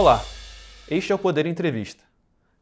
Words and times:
Olá, 0.00 0.24
este 0.90 1.12
é 1.12 1.14
o 1.14 1.18
Poder 1.18 1.44
Entrevista. 1.44 2.02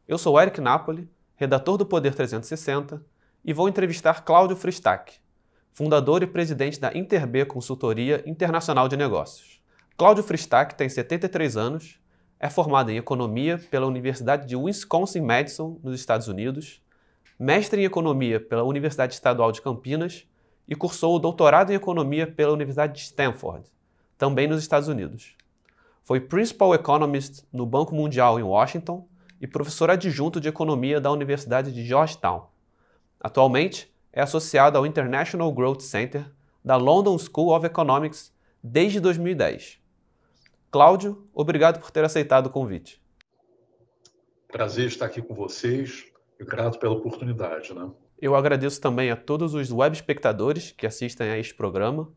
Eu 0.05 0.17
sou 0.17 0.37
Eric 0.37 0.59
Napoli, 0.59 1.09
redator 1.37 1.77
do 1.77 1.85
Poder 1.85 2.13
360, 2.13 3.01
e 3.45 3.53
vou 3.53 3.69
entrevistar 3.69 4.25
Cláudio 4.25 4.57
Fristac, 4.57 5.13
fundador 5.71 6.21
e 6.21 6.27
presidente 6.27 6.81
da 6.81 6.91
Interb 6.93 7.45
Consultoria 7.45 8.21
Internacional 8.25 8.89
de 8.89 8.97
Negócios. 8.97 9.61
Cláudio 9.95 10.21
Fristac 10.21 10.75
tem 10.75 10.89
73 10.89 11.55
anos, 11.55 11.97
é 12.41 12.49
formado 12.49 12.91
em 12.91 12.97
Economia 12.97 13.57
pela 13.71 13.87
Universidade 13.87 14.45
de 14.45 14.57
Wisconsin-Madison, 14.57 15.79
nos 15.81 15.97
Estados 15.97 16.27
Unidos, 16.27 16.83
mestre 17.39 17.79
em 17.79 17.85
Economia 17.85 18.41
pela 18.41 18.63
Universidade 18.63 19.13
Estadual 19.13 19.53
de 19.53 19.61
Campinas 19.61 20.27
e 20.67 20.75
cursou 20.75 21.15
o 21.15 21.19
doutorado 21.19 21.71
em 21.71 21.75
Economia 21.75 22.27
pela 22.27 22.51
Universidade 22.51 22.95
de 22.95 22.99
Stanford, 22.99 23.65
também 24.17 24.45
nos 24.45 24.61
Estados 24.61 24.89
Unidos. 24.89 25.38
Foi 26.09 26.19
Principal 26.19 26.73
Economist 26.73 27.45
no 27.53 27.67
Banco 27.67 27.93
Mundial 27.93 28.39
em 28.39 28.41
Washington 28.41 29.07
e 29.39 29.45
professor 29.45 29.91
adjunto 29.91 30.41
de 30.41 30.47
Economia 30.47 30.99
da 30.99 31.11
Universidade 31.11 31.71
de 31.71 31.85
Georgetown. 31.85 32.47
Atualmente, 33.19 33.93
é 34.11 34.19
associado 34.19 34.75
ao 34.75 34.87
International 34.87 35.53
Growth 35.53 35.81
Center 35.81 36.27
da 36.65 36.77
London 36.77 37.15
School 37.19 37.55
of 37.55 37.63
Economics 37.63 38.33
desde 38.63 38.99
2010. 38.99 39.77
Cláudio, 40.71 41.29
obrigado 41.31 41.79
por 41.79 41.91
ter 41.91 42.03
aceitado 42.03 42.47
o 42.47 42.49
convite. 42.49 42.99
Prazer 44.51 44.87
estar 44.87 45.05
aqui 45.05 45.21
com 45.21 45.35
vocês 45.35 46.07
e 46.39 46.43
grato 46.43 46.79
pela 46.79 46.95
oportunidade. 46.95 47.71
Né? 47.71 47.87
Eu 48.19 48.33
agradeço 48.33 48.81
também 48.81 49.11
a 49.11 49.15
todos 49.15 49.53
os 49.53 49.71
web 49.71 49.95
espectadores 49.95 50.71
que 50.71 50.87
assistem 50.87 51.29
a 51.29 51.37
este 51.37 51.53
programa. 51.53 52.11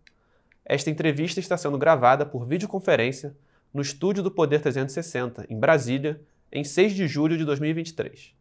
Esta 0.65 0.89
entrevista 0.89 1.41
está 1.41 1.59
sendo 1.59 1.77
gravada 1.77 2.25
por 2.25 2.47
videoconferência 2.47 3.37
no 3.73 3.81
estúdio 3.81 4.23
do 4.23 4.31
Poder 4.31 4.61
360, 4.61 5.47
em 5.49 5.59
Brasília, 5.59 6.21
em 6.51 6.63
6 6.63 6.93
de 6.93 7.07
julho 7.07 7.37
de 7.39 7.45
2023. 7.45 8.35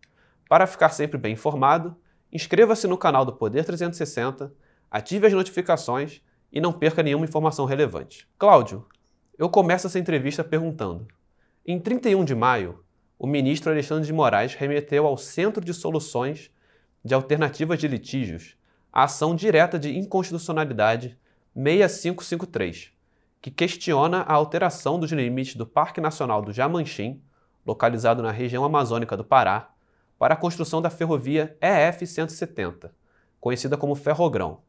Para 0.49 0.67
ficar 0.67 0.89
sempre 0.89 1.17
bem 1.17 1.33
informado, 1.33 1.95
inscreva-se 2.31 2.87
no 2.87 2.97
canal 2.97 3.23
do 3.23 3.33
Poder 3.33 3.63
360, 3.63 4.53
ative 4.89 5.27
as 5.27 5.33
notificações 5.33 6.21
e 6.51 6.59
não 6.59 6.73
perca 6.73 7.01
nenhuma 7.01 7.25
informação 7.25 7.65
relevante. 7.65 8.27
Cláudio, 8.37 8.85
eu 9.37 9.49
começo 9.49 9.87
essa 9.87 9.99
entrevista 9.99 10.43
perguntando: 10.43 11.07
em 11.65 11.79
31 11.79 12.25
de 12.25 12.35
maio, 12.35 12.83
o 13.17 13.25
ministro 13.25 13.71
Alexandre 13.71 14.05
de 14.05 14.13
Moraes 14.13 14.55
remeteu 14.55 15.05
ao 15.05 15.17
Centro 15.17 15.63
de 15.63 15.73
Soluções 15.73 16.51
de 17.03 17.13
Alternativas 17.13 17.79
de 17.79 17.87
Litígios 17.87 18.57
a 18.91 19.03
ação 19.03 19.35
direta 19.35 19.79
de 19.79 19.97
inconstitucionalidade 19.97 21.17
6553, 21.55 22.91
que 23.41 23.49
questiona 23.49 24.21
a 24.21 24.33
alteração 24.33 24.99
dos 24.99 25.11
limites 25.11 25.55
do 25.55 25.65
Parque 25.65 25.99
Nacional 25.99 26.41
do 26.41 26.53
Jamanchim, 26.53 27.21
localizado 27.65 28.21
na 28.21 28.31
região 28.31 28.63
amazônica 28.63 29.17
do 29.17 29.23
Pará, 29.23 29.71
para 30.19 30.35
a 30.35 30.37
construção 30.37 30.81
da 30.81 30.91
ferrovia 30.91 31.57
EF-170, 31.59 32.91
conhecida 33.39 33.75
como 33.75 33.95
Ferrogrão. 33.95 34.61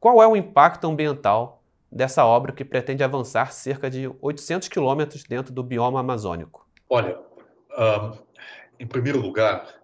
Qual 0.00 0.20
é 0.20 0.26
o 0.26 0.34
impacto 0.34 0.88
ambiental 0.88 1.62
dessa 1.90 2.24
obra 2.24 2.52
que 2.52 2.64
pretende 2.64 3.04
avançar 3.04 3.52
cerca 3.52 3.88
de 3.88 4.10
800 4.20 4.66
quilômetros 4.66 5.22
dentro 5.22 5.52
do 5.52 5.62
bioma 5.62 6.00
amazônico? 6.00 6.66
Olha, 6.90 7.20
um, 7.78 8.18
em 8.80 8.86
primeiro 8.86 9.20
lugar, 9.20 9.80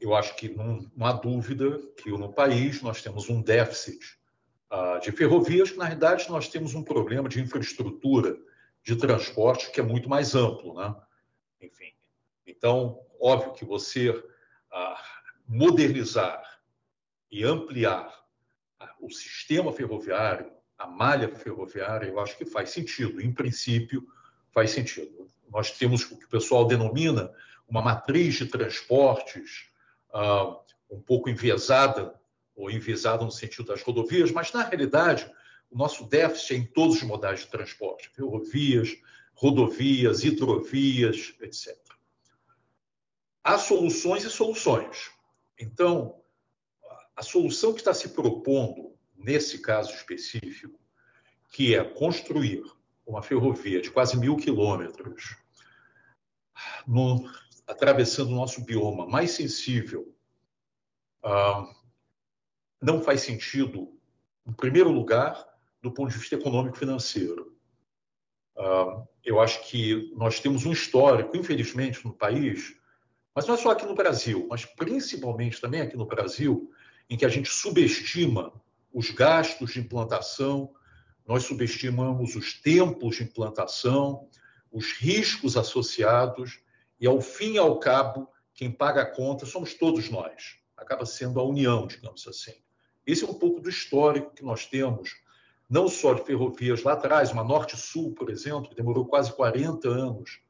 eu 0.00 0.14
acho 0.14 0.34
que 0.36 0.48
não, 0.48 0.78
não 0.96 1.06
há 1.06 1.12
dúvida 1.12 1.78
que 1.98 2.10
no 2.10 2.32
país 2.32 2.80
nós 2.80 3.02
temos 3.02 3.28
um 3.28 3.42
déficit 3.42 4.17
de 5.02 5.12
ferrovias, 5.12 5.70
que 5.70 5.78
na 5.78 5.84
realidade 5.84 6.28
nós 6.28 6.48
temos 6.48 6.74
um 6.74 6.82
problema 6.82 7.28
de 7.28 7.40
infraestrutura 7.40 8.36
de 8.82 8.96
transporte 8.96 9.70
que 9.70 9.80
é 9.80 9.82
muito 9.82 10.08
mais 10.08 10.34
amplo, 10.34 10.74
né? 10.74 10.94
Enfim, 11.60 11.92
então 12.46 13.00
óbvio 13.20 13.52
que 13.52 13.64
você 13.64 14.10
uh, 14.10 14.24
modernizar 15.46 16.42
e 17.30 17.44
ampliar 17.44 18.08
uh, 18.80 19.06
o 19.06 19.10
sistema 19.10 19.72
ferroviário, 19.72 20.50
a 20.78 20.86
malha 20.86 21.28
ferroviária, 21.28 22.06
eu 22.06 22.20
acho 22.20 22.36
que 22.36 22.44
faz 22.44 22.70
sentido. 22.70 23.20
Em 23.20 23.32
princípio, 23.32 24.06
faz 24.52 24.70
sentido. 24.70 25.28
Nós 25.50 25.70
temos 25.72 26.04
o 26.10 26.16
que 26.16 26.24
o 26.24 26.28
pessoal 26.28 26.66
denomina 26.66 27.32
uma 27.68 27.82
matriz 27.82 28.36
de 28.36 28.46
transportes 28.46 29.70
uh, 30.10 30.56
um 30.90 31.00
pouco 31.00 31.28
enviesada 31.28 32.18
ou 32.58 32.68
envisado 32.68 33.24
no 33.24 33.30
sentido 33.30 33.66
das 33.66 33.82
rodovias, 33.82 34.32
mas 34.32 34.52
na 34.52 34.64
realidade 34.64 35.32
o 35.70 35.78
nosso 35.78 36.04
déficit 36.06 36.54
é 36.54 36.56
em 36.56 36.66
todos 36.66 36.96
os 36.96 37.02
modais 37.04 37.40
de 37.40 37.46
transporte, 37.46 38.10
ferrovias, 38.10 38.96
rodovias, 39.32 40.24
hidrovias, 40.24 41.34
etc. 41.40 41.78
Há 43.44 43.56
soluções 43.58 44.24
e 44.24 44.30
soluções. 44.30 45.10
Então, 45.58 46.20
a 47.14 47.22
solução 47.22 47.72
que 47.72 47.78
está 47.78 47.94
se 47.94 48.08
propondo 48.08 48.92
nesse 49.16 49.60
caso 49.60 49.94
específico, 49.94 50.78
que 51.52 51.76
é 51.76 51.84
construir 51.84 52.62
uma 53.06 53.22
ferrovia 53.22 53.80
de 53.80 53.90
quase 53.90 54.18
mil 54.18 54.36
quilômetros, 54.36 55.36
no, 56.86 57.30
atravessando 57.66 58.30
o 58.30 58.36
nosso 58.36 58.64
bioma 58.64 59.06
mais 59.06 59.30
sensível, 59.30 60.12
uh, 61.24 61.77
não 62.80 63.00
faz 63.00 63.20
sentido, 63.22 63.92
em 64.46 64.52
primeiro 64.52 64.90
lugar, 64.90 65.46
do 65.82 65.92
ponto 65.92 66.10
de 66.10 66.18
vista 66.18 66.34
econômico-financeiro. 66.34 67.56
Uh, 68.56 69.06
eu 69.24 69.40
acho 69.40 69.68
que 69.68 70.12
nós 70.16 70.40
temos 70.40 70.66
um 70.66 70.72
histórico, 70.72 71.36
infelizmente, 71.36 72.04
no 72.04 72.12
país, 72.12 72.76
mas 73.34 73.46
não 73.46 73.54
é 73.54 73.58
só 73.58 73.70
aqui 73.70 73.86
no 73.86 73.94
Brasil, 73.94 74.46
mas 74.50 74.64
principalmente 74.64 75.60
também 75.60 75.80
aqui 75.80 75.96
no 75.96 76.06
Brasil, 76.06 76.72
em 77.08 77.16
que 77.16 77.24
a 77.24 77.28
gente 77.28 77.48
subestima 77.48 78.52
os 78.92 79.10
gastos 79.10 79.72
de 79.72 79.80
implantação, 79.80 80.74
nós 81.26 81.44
subestimamos 81.44 82.34
os 82.34 82.54
tempos 82.60 83.16
de 83.16 83.22
implantação, 83.22 84.28
os 84.72 84.92
riscos 84.92 85.56
associados, 85.56 86.60
e 87.00 87.06
ao 87.06 87.20
fim 87.20 87.52
e 87.52 87.58
ao 87.58 87.78
cabo, 87.78 88.28
quem 88.54 88.72
paga 88.72 89.02
a 89.02 89.06
conta 89.06 89.46
somos 89.46 89.74
todos 89.74 90.10
nós. 90.10 90.58
Acaba 90.76 91.06
sendo 91.06 91.38
a 91.38 91.44
união, 91.44 91.86
digamos 91.86 92.26
assim. 92.26 92.54
Esse 93.08 93.24
é 93.24 93.26
um 93.26 93.32
pouco 93.32 93.58
do 93.58 93.70
histórico 93.70 94.34
que 94.34 94.44
nós 94.44 94.66
temos, 94.66 95.16
não 95.66 95.88
só 95.88 96.12
de 96.12 96.26
ferrovias 96.26 96.82
lá 96.82 96.92
atrás, 96.92 97.32
uma 97.32 97.42
Norte-Sul, 97.42 98.12
por 98.12 98.28
exemplo, 98.28 98.68
que 98.68 98.76
demorou 98.76 99.06
quase 99.06 99.32
40 99.32 99.88
anos 99.88 100.42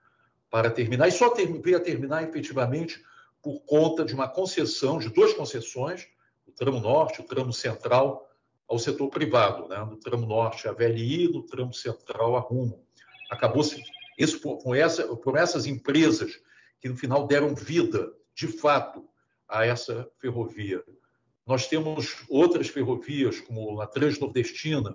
para 0.51 0.69
terminar, 0.69 1.07
e 1.07 1.13
só 1.13 1.33
veio 1.33 1.77
a 1.77 1.81
terminar 1.81 2.25
efetivamente 2.25 3.01
por 3.41 3.61
conta 3.61 4.05
de 4.05 4.13
uma 4.13 4.27
concessão, 4.27 4.99
de 4.99 5.09
duas 5.09 5.33
concessões, 5.35 6.09
o 6.49 6.51
tramo 6.51 6.81
norte, 6.81 7.21
o 7.21 7.25
tramo 7.25 7.53
central, 7.53 8.29
ao 8.67 8.77
setor 8.77 9.09
privado, 9.09 9.69
né? 9.69 9.79
no 9.79 9.97
tramo 9.97 10.27
norte 10.27 10.67
a 10.67 10.73
VLI, 10.73 11.29
no 11.29 11.45
tramo 11.45 11.73
central 11.73 12.37
a 12.37 12.41
Rumo. 12.41 12.85
Acabou-se 13.31 13.81
por, 14.43 14.77
essa, 14.77 15.17
por 15.17 15.37
essas 15.37 15.65
empresas 15.65 16.41
que 16.81 16.89
no 16.89 16.97
final 16.97 17.25
deram 17.25 17.55
vida, 17.55 18.13
de 18.35 18.49
fato, 18.49 19.09
a 19.49 19.65
essa 19.65 20.11
ferrovia. 20.19 20.83
Nós 21.49 21.67
temos 21.67 22.15
outras 22.29 22.69
ferrovias, 22.69 23.41
como 23.41 23.81
a 23.81 23.87
Transnordestina, 23.87 24.95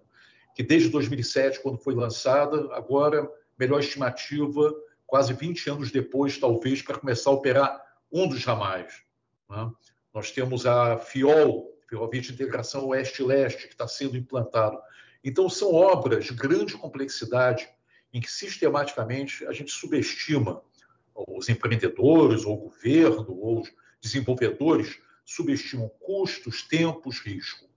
que 0.54 0.62
desde 0.62 0.88
2007, 0.90 1.60
quando 1.60 1.80
foi 1.80 1.96
lançada, 1.96 2.72
agora, 2.76 3.28
melhor 3.58 3.80
estimativa, 3.80 4.72
quase 5.04 5.34
20 5.34 5.72
anos 5.72 5.92
depois, 5.92 6.38
talvez, 6.38 6.84
para 6.84 7.00
começar 7.00 7.32
a 7.32 7.34
operar 7.34 7.84
um 8.12 8.28
dos 8.28 8.46
ramais. 8.46 9.02
Né? 9.50 9.72
Nós 10.14 10.30
temos 10.30 10.68
a 10.68 11.00
FIOL, 11.00 11.76
Ferrovia 11.90 12.22
de 12.22 12.32
Integração 12.32 12.86
Oeste-Leste, 12.90 13.66
que 13.66 13.74
está 13.74 13.88
sendo 13.88 14.16
implantado. 14.16 14.78
Então, 15.24 15.50
são 15.50 15.74
obras 15.74 16.26
de 16.26 16.36
grande 16.36 16.78
complexidade 16.78 17.68
em 18.14 18.22
que 18.22 18.30
sistematicamente 18.32 19.44
a 19.48 19.54
gente 19.54 19.72
subestima 19.72 20.62
os 21.16 21.50
empreendedores, 21.50 22.46
ou 22.46 22.54
o 22.54 22.70
governo, 22.70 23.40
ou 23.40 23.62
os 23.62 23.74
desenvolvedores 24.00 25.00
subestimam 25.26 25.90
custos, 26.00 26.64
tempos, 26.64 27.20
risco. 27.20 27.68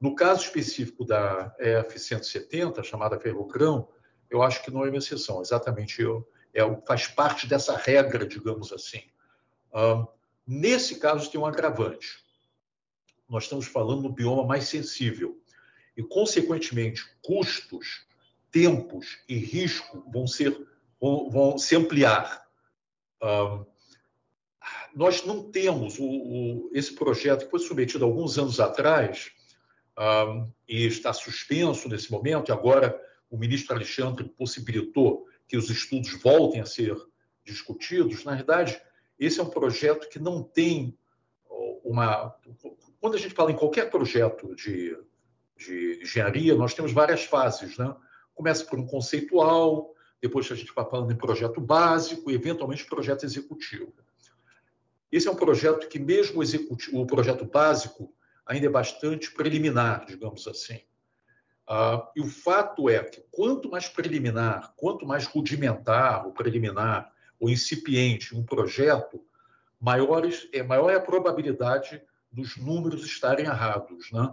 No 0.00 0.14
caso 0.14 0.42
específico 0.42 1.04
da 1.04 1.54
EF-170, 1.60 2.82
chamada 2.82 3.20
ferrogrão, 3.20 3.88
eu 4.28 4.42
acho 4.42 4.62
que 4.64 4.70
não 4.70 4.84
é 4.84 4.88
uma 4.88 4.98
exceção, 4.98 5.40
exatamente 5.40 6.02
é, 6.52 6.62
faz 6.86 7.06
parte 7.06 7.46
dessa 7.46 7.76
regra, 7.76 8.26
digamos 8.26 8.72
assim. 8.72 9.02
Nesse 10.46 10.98
caso, 10.98 11.30
tem 11.30 11.40
um 11.40 11.46
agravante. 11.46 12.22
Nós 13.28 13.44
estamos 13.44 13.66
falando 13.66 14.02
no 14.02 14.12
bioma 14.12 14.44
mais 14.44 14.64
sensível 14.64 15.40
e, 15.96 16.02
consequentemente, 16.02 17.04
custos, 17.22 18.06
tempos 18.50 19.18
e 19.28 19.36
risco 19.36 20.04
vão, 20.12 20.26
ser, 20.26 20.50
vão, 21.00 21.30
vão 21.30 21.58
se 21.58 21.76
ampliar. 21.76 22.46
Nós 24.94 25.24
não 25.24 25.50
temos 25.50 25.98
o, 25.98 26.04
o, 26.04 26.70
esse 26.72 26.94
projeto 26.94 27.44
que 27.44 27.50
foi 27.50 27.60
submetido 27.60 28.04
alguns 28.04 28.38
anos 28.38 28.60
atrás 28.60 29.30
um, 29.98 30.50
e 30.68 30.86
está 30.86 31.12
suspenso 31.12 31.88
nesse 31.88 32.10
momento, 32.10 32.50
e 32.50 32.52
agora 32.52 33.00
o 33.30 33.36
ministro 33.36 33.74
Alexandre 33.74 34.28
possibilitou 34.28 35.26
que 35.48 35.56
os 35.56 35.70
estudos 35.70 36.12
voltem 36.22 36.60
a 36.60 36.66
ser 36.66 36.96
discutidos. 37.44 38.24
Na 38.24 38.34
verdade, 38.34 38.80
esse 39.18 39.40
é 39.40 39.42
um 39.42 39.50
projeto 39.50 40.08
que 40.08 40.18
não 40.18 40.42
tem 40.42 40.96
uma. 41.84 42.34
Quando 43.00 43.14
a 43.14 43.18
gente 43.18 43.34
fala 43.34 43.50
em 43.50 43.56
qualquer 43.56 43.90
projeto 43.90 44.54
de, 44.54 44.96
de 45.56 46.00
engenharia, 46.02 46.54
nós 46.54 46.74
temos 46.74 46.92
várias 46.92 47.24
fases. 47.24 47.76
Né? 47.76 47.94
Começa 48.34 48.64
por 48.64 48.78
um 48.78 48.86
conceitual, 48.86 49.94
depois 50.20 50.50
a 50.50 50.54
gente 50.54 50.72
vai 50.74 50.88
falando 50.88 51.12
em 51.12 51.16
projeto 51.16 51.60
básico 51.60 52.30
e, 52.30 52.34
eventualmente, 52.34 52.86
projeto 52.86 53.24
executivo. 53.24 53.92
Esse 55.12 55.28
é 55.28 55.30
um 55.30 55.36
projeto 55.36 55.86
que, 55.88 55.98
mesmo 55.98 56.40
o, 56.40 56.42
executivo, 56.42 56.98
o 56.98 57.06
projeto 57.06 57.44
básico, 57.44 58.10
ainda 58.46 58.66
é 58.66 58.70
bastante 58.70 59.30
preliminar, 59.30 60.06
digamos 60.06 60.48
assim. 60.48 60.80
Uh, 61.68 62.02
e 62.16 62.20
o 62.22 62.26
fato 62.26 62.88
é 62.88 63.04
que 63.04 63.22
quanto 63.30 63.70
mais 63.70 63.88
preliminar, 63.88 64.72
quanto 64.76 65.06
mais 65.06 65.26
rudimentar 65.26 66.26
o 66.26 66.32
preliminar, 66.32 67.12
ou 67.38 67.50
incipiente 67.50 68.34
um 68.34 68.42
projeto, 68.42 69.22
maiores, 69.78 70.48
é, 70.52 70.62
maior 70.62 70.90
é 70.90 70.94
a 70.94 71.00
probabilidade 71.00 72.00
dos 72.30 72.56
números 72.56 73.04
estarem 73.04 73.46
errados. 73.46 74.10
Né? 74.12 74.32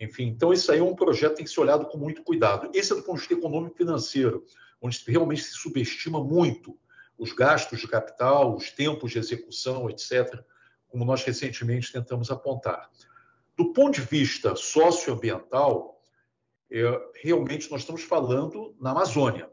Enfim, 0.00 0.24
então 0.28 0.52
isso 0.52 0.72
aí 0.72 0.78
é 0.78 0.82
um 0.82 0.96
projeto 0.96 1.32
que 1.32 1.36
tem 1.36 1.44
que 1.44 1.50
ser 1.50 1.60
olhado 1.60 1.86
com 1.86 1.98
muito 1.98 2.22
cuidado. 2.22 2.70
Esse 2.74 2.92
é 2.92 2.96
do 2.96 3.02
ponto 3.02 3.16
de 3.16 3.20
vista 3.20 3.34
econômico 3.34 3.76
financeiro, 3.76 4.44
onde 4.80 5.02
realmente 5.06 5.42
se 5.42 5.52
subestima 5.52 6.24
muito 6.24 6.76
os 7.18 7.32
gastos 7.32 7.80
de 7.80 7.88
capital, 7.88 8.54
os 8.54 8.70
tempos 8.70 9.10
de 9.10 9.18
execução, 9.18 9.90
etc., 9.90 10.40
como 10.86 11.04
nós 11.04 11.22
recentemente 11.24 11.92
tentamos 11.92 12.30
apontar. 12.30 12.88
Do 13.56 13.72
ponto 13.72 13.96
de 13.96 14.02
vista 14.02 14.54
socioambiental, 14.54 16.00
é, 16.70 16.82
realmente 17.16 17.70
nós 17.70 17.80
estamos 17.80 18.02
falando 18.02 18.74
na 18.80 18.92
Amazônia. 18.92 19.50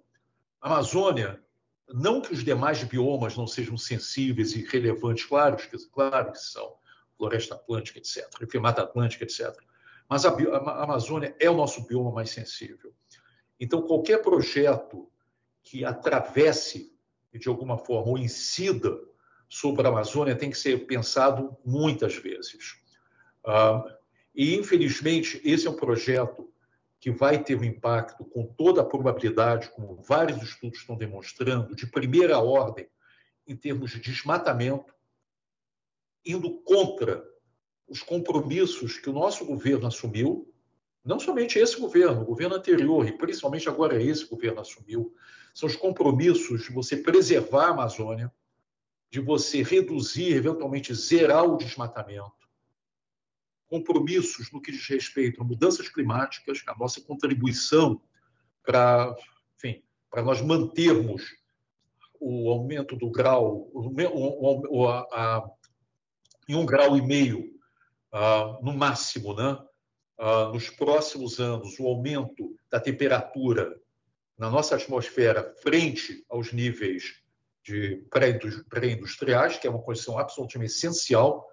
A 0.61 0.67
Amazônia, 0.67 1.41
não 1.89 2.21
que 2.21 2.33
os 2.33 2.43
demais 2.43 2.83
biomas 2.83 3.35
não 3.35 3.47
sejam 3.47 3.77
sensíveis 3.77 4.53
e 4.53 4.63
relevantes, 4.63 5.25
claro 5.25 5.57
claro 5.91 6.31
que 6.31 6.39
são, 6.39 6.75
floresta 7.17 7.55
atlântica, 7.55 7.97
etc., 7.97 8.27
mata 8.59 8.83
atlântica, 8.83 9.23
etc., 9.23 9.55
mas 10.07 10.23
a, 10.23 10.29
a 10.29 10.83
Amazônia 10.83 11.35
é 11.39 11.49
o 11.49 11.55
nosso 11.55 11.81
bioma 11.87 12.11
mais 12.11 12.29
sensível. 12.29 12.93
Então, 13.59 13.81
qualquer 13.81 14.21
projeto 14.21 15.09
que 15.63 15.83
atravesse 15.83 16.94
de 17.37 17.49
alguma 17.49 17.77
forma, 17.77 18.19
incida 18.19 18.97
sobre 19.49 19.85
a 19.85 19.89
Amazônia 19.89 20.35
tem 20.35 20.49
que 20.49 20.57
ser 20.57 20.85
pensado 20.85 21.55
muitas 21.65 22.15
vezes. 22.15 22.77
Uh, 23.45 23.89
e, 24.33 24.55
infelizmente, 24.55 25.39
esse 25.43 25.67
é 25.67 25.69
um 25.69 25.75
projeto 25.75 26.49
que 26.99 27.11
vai 27.11 27.43
ter 27.43 27.55
um 27.55 27.63
impacto, 27.63 28.25
com 28.25 28.45
toda 28.45 28.81
a 28.81 28.85
probabilidade, 28.85 29.69
como 29.69 30.01
vários 30.01 30.41
estudos 30.41 30.79
estão 30.79 30.97
demonstrando, 30.97 31.75
de 31.75 31.85
primeira 31.85 32.39
ordem, 32.39 32.87
em 33.47 33.55
termos 33.55 33.91
de 33.91 33.99
desmatamento, 33.99 34.93
indo 36.25 36.51
contra 36.61 37.23
os 37.87 38.01
compromissos 38.01 38.97
que 38.97 39.09
o 39.09 39.13
nosso 39.13 39.45
governo 39.45 39.85
assumiu, 39.85 40.51
não 41.03 41.19
somente 41.19 41.59
esse 41.59 41.79
governo, 41.79 42.23
o 42.23 42.25
governo 42.25 42.55
anterior, 42.55 43.07
e 43.07 43.11
principalmente 43.11 43.69
agora 43.69 44.01
esse 44.01 44.25
governo 44.25 44.61
assumiu, 44.61 45.13
são 45.55 45.67
os 45.67 45.75
compromissos 45.77 46.65
de 46.65 46.73
você 46.73 46.97
preservar 46.97 47.67
a 47.67 47.69
Amazônia, 47.69 48.31
de 49.09 49.21
você 49.21 49.63
reduzir, 49.63 50.33
eventualmente 50.33 50.93
zerar 50.93 51.45
o 51.45 51.55
desmatamento, 51.55 52.33
compromissos 53.65 54.51
no 54.51 54.61
que 54.61 54.73
diz 54.73 54.85
respeito 54.85 55.41
a 55.41 55.45
mudanças 55.45 55.87
climáticas, 55.87 56.61
a 56.67 56.77
nossa 56.77 56.99
contribuição 56.99 58.01
para, 58.65 59.15
enfim, 59.55 59.81
para 60.11 60.21
nós 60.21 60.41
mantermos 60.41 61.23
o 62.19 62.49
aumento 62.49 62.97
do 62.97 63.09
grau, 63.09 63.69
o, 63.73 64.87
a, 64.87 64.99
a, 65.13 65.49
em 66.49 66.55
um 66.55 66.65
grau 66.65 66.97
e 66.97 67.01
meio, 67.01 67.57
uh, 68.13 68.61
no 68.61 68.73
máximo, 68.73 69.33
né? 69.33 69.57
Nos 70.53 70.69
próximos 70.69 71.41
anos, 71.41 71.77
o 71.77 71.87
aumento 71.87 72.57
da 72.69 72.79
temperatura 72.79 73.77
na 74.37 74.49
nossa 74.49 74.75
atmosfera 74.75 75.55
frente 75.61 76.25
aos 76.29 76.51
níveis 76.51 77.21
de 77.63 78.05
pré-industriais, 78.69 79.57
que 79.57 79.65
é 79.65 79.69
uma 79.69 79.81
condição 79.81 80.19
absolutamente 80.19 80.73
essencial, 80.73 81.47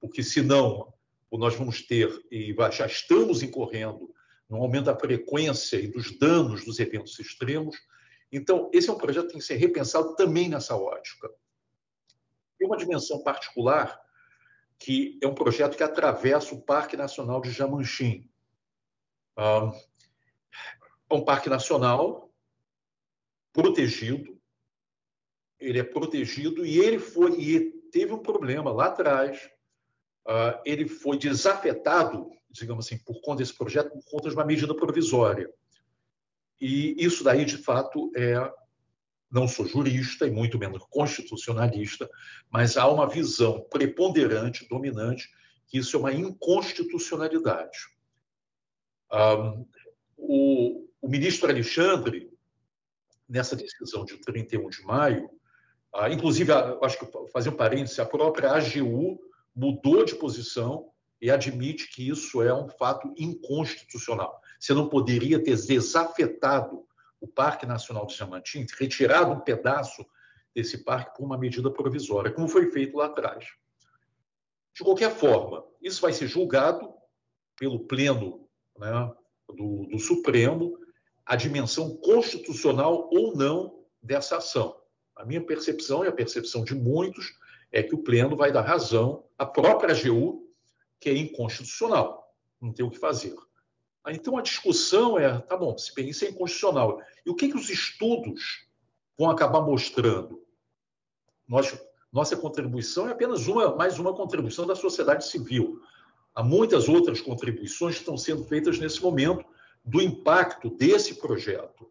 porque 0.00 0.22
senão 0.22 0.92
nós 1.30 1.54
vamos 1.54 1.82
ter, 1.82 2.08
e 2.30 2.54
já 2.72 2.86
estamos 2.86 3.42
incorrendo, 3.42 4.14
no 4.48 4.62
aumento 4.62 4.86
da 4.86 4.98
frequência 4.98 5.76
e 5.76 5.88
dos 5.88 6.18
danos 6.18 6.64
dos 6.64 6.78
eventos 6.78 7.18
extremos. 7.18 7.76
Então, 8.32 8.70
esse 8.72 8.88
é 8.88 8.92
um 8.92 8.98
projeto 8.98 9.26
que 9.26 9.32
tem 9.32 9.40
que 9.40 9.44
ser 9.44 9.56
repensado 9.56 10.14
também 10.16 10.48
nessa 10.48 10.74
ótica. 10.74 11.28
E 12.58 12.64
uma 12.64 12.78
dimensão 12.78 13.22
particular, 13.22 14.00
que 14.78 15.18
é 15.22 15.26
um 15.26 15.34
projeto 15.34 15.76
que 15.76 15.82
atravessa 15.82 16.54
o 16.54 16.62
Parque 16.62 16.96
Nacional 16.96 17.42
de 17.42 17.50
Jamanchim. 17.50 18.26
É 19.36 21.14
um 21.14 21.24
parque 21.24 21.50
nacional 21.50 22.27
protegido, 23.58 24.40
ele 25.58 25.80
é 25.80 25.82
protegido 25.82 26.64
e 26.64 26.78
ele 26.78 27.00
foi 27.00 27.32
e 27.40 27.72
teve 27.90 28.12
um 28.12 28.22
problema 28.22 28.70
lá 28.70 28.86
atrás. 28.86 29.50
Uh, 30.24 30.62
ele 30.64 30.86
foi 30.86 31.18
desafetado, 31.18 32.30
digamos 32.48 32.86
assim, 32.86 32.98
por 32.98 33.20
conta 33.20 33.38
desse 33.38 33.54
projeto, 33.54 33.90
por 33.90 34.04
conta 34.04 34.28
de 34.28 34.36
uma 34.36 34.44
medida 34.44 34.72
provisória. 34.76 35.52
E 36.60 36.94
isso 37.04 37.24
daí, 37.24 37.44
de 37.44 37.56
fato, 37.58 38.12
é. 38.16 38.36
Não 39.30 39.46
sou 39.46 39.66
jurista 39.66 40.26
e 40.26 40.30
muito 40.30 40.58
menos 40.58 40.82
constitucionalista, 40.88 42.08
mas 42.50 42.78
há 42.78 42.88
uma 42.88 43.06
visão 43.06 43.60
preponderante, 43.68 44.66
dominante, 44.70 45.28
que 45.66 45.76
isso 45.76 45.96
é 45.96 46.00
uma 46.00 46.14
inconstitucionalidade. 46.14 47.76
Um, 49.12 49.16
ah, 49.16 49.54
o, 50.16 50.88
o 51.02 51.08
ministro 51.08 51.50
Alexandre, 51.50 52.27
nessa 53.28 53.54
decisão 53.54 54.04
de 54.04 54.16
31 54.18 54.68
de 54.68 54.82
maio, 54.82 55.30
ah, 55.94 56.10
inclusive, 56.10 56.52
acho 56.52 56.98
que 56.98 57.30
fazer 57.32 57.50
um 57.50 57.56
parênteses, 57.56 57.98
a 57.98 58.06
própria 58.06 58.52
AGU 58.52 59.18
mudou 59.54 60.04
de 60.04 60.14
posição 60.14 60.90
e 61.20 61.30
admite 61.30 61.90
que 61.90 62.08
isso 62.08 62.42
é 62.42 62.54
um 62.54 62.68
fato 62.68 63.12
inconstitucional. 63.16 64.40
Você 64.58 64.72
não 64.72 64.88
poderia 64.88 65.42
ter 65.42 65.56
desafetado 65.56 66.86
o 67.20 67.26
Parque 67.26 67.66
Nacional 67.66 68.06
de 68.06 68.14
Chamantim, 68.14 68.64
retirado 68.78 69.32
um 69.32 69.40
pedaço 69.40 70.06
desse 70.54 70.84
parque 70.84 71.16
por 71.16 71.24
uma 71.24 71.38
medida 71.38 71.70
provisória, 71.70 72.32
como 72.32 72.48
foi 72.48 72.70
feito 72.70 72.96
lá 72.96 73.06
atrás. 73.06 73.46
De 74.74 74.84
qualquer 74.84 75.10
forma, 75.10 75.64
isso 75.82 76.00
vai 76.00 76.12
ser 76.12 76.28
julgado 76.28 76.92
pelo 77.56 77.80
Pleno 77.80 78.48
né, 78.78 79.12
do, 79.48 79.86
do 79.86 79.98
Supremo 79.98 80.78
a 81.28 81.36
dimensão 81.36 81.94
constitucional 81.98 83.06
ou 83.12 83.36
não 83.36 83.84
dessa 84.02 84.38
ação. 84.38 84.74
A 85.14 85.26
minha 85.26 85.44
percepção 85.44 86.02
e 86.02 86.08
a 86.08 86.12
percepção 86.12 86.64
de 86.64 86.74
muitos 86.74 87.38
é 87.70 87.82
que 87.82 87.94
o 87.94 88.02
Pleno 88.02 88.34
vai 88.34 88.50
dar 88.50 88.62
razão 88.62 89.24
à 89.36 89.44
própria 89.44 89.94
AGU, 89.94 90.48
que 90.98 91.10
é 91.10 91.14
inconstitucional, 91.14 92.34
não 92.58 92.72
tem 92.72 92.84
o 92.84 92.90
que 92.90 92.98
fazer. 92.98 93.36
Então 94.08 94.38
a 94.38 94.42
discussão 94.42 95.18
é, 95.18 95.38
tá 95.40 95.54
bom, 95.54 95.76
se 95.76 95.94
bem 95.94 96.08
isso 96.08 96.24
é 96.24 96.30
inconstitucional. 96.30 96.98
E 97.26 97.28
o 97.28 97.34
que, 97.34 97.48
que 97.48 97.58
os 97.58 97.68
estudos 97.68 98.66
vão 99.18 99.30
acabar 99.30 99.60
mostrando? 99.60 100.42
Nós, 101.46 101.78
nossa 102.10 102.38
contribuição 102.38 103.06
é 103.06 103.12
apenas 103.12 103.46
uma, 103.46 103.76
mais 103.76 103.98
uma 103.98 104.14
contribuição 104.14 104.66
da 104.66 104.74
sociedade 104.74 105.26
civil. 105.26 105.78
Há 106.34 106.42
muitas 106.42 106.88
outras 106.88 107.20
contribuições 107.20 107.96
que 107.96 108.00
estão 108.00 108.16
sendo 108.16 108.44
feitas 108.44 108.78
nesse 108.78 109.02
momento 109.02 109.44
do 109.88 110.02
impacto 110.02 110.68
desse 110.68 111.14
projeto. 111.14 111.90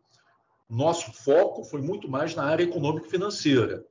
Nosso 0.69 1.11
foco 1.11 1.63
foi 1.63 1.81
muito 1.81 2.07
mais 2.07 2.35
na 2.35 2.43
área 2.43 2.63
econômico-financeira. 2.63 3.83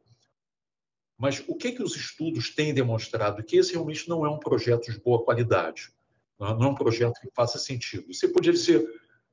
Mas 1.18 1.42
o 1.48 1.56
que, 1.56 1.72
que 1.72 1.82
os 1.82 1.96
estudos 1.96 2.54
têm 2.54 2.72
demonstrado? 2.72 3.42
Que 3.42 3.56
esse 3.56 3.72
realmente 3.72 4.08
não 4.08 4.24
é 4.24 4.30
um 4.30 4.38
projeto 4.38 4.92
de 4.92 5.00
boa 5.00 5.24
qualidade, 5.24 5.90
não 6.38 6.62
é 6.62 6.68
um 6.68 6.74
projeto 6.74 7.18
que 7.20 7.30
faça 7.34 7.58
sentido. 7.58 8.12
Você 8.12 8.28
poderia 8.28 8.52
dizer, 8.52 8.86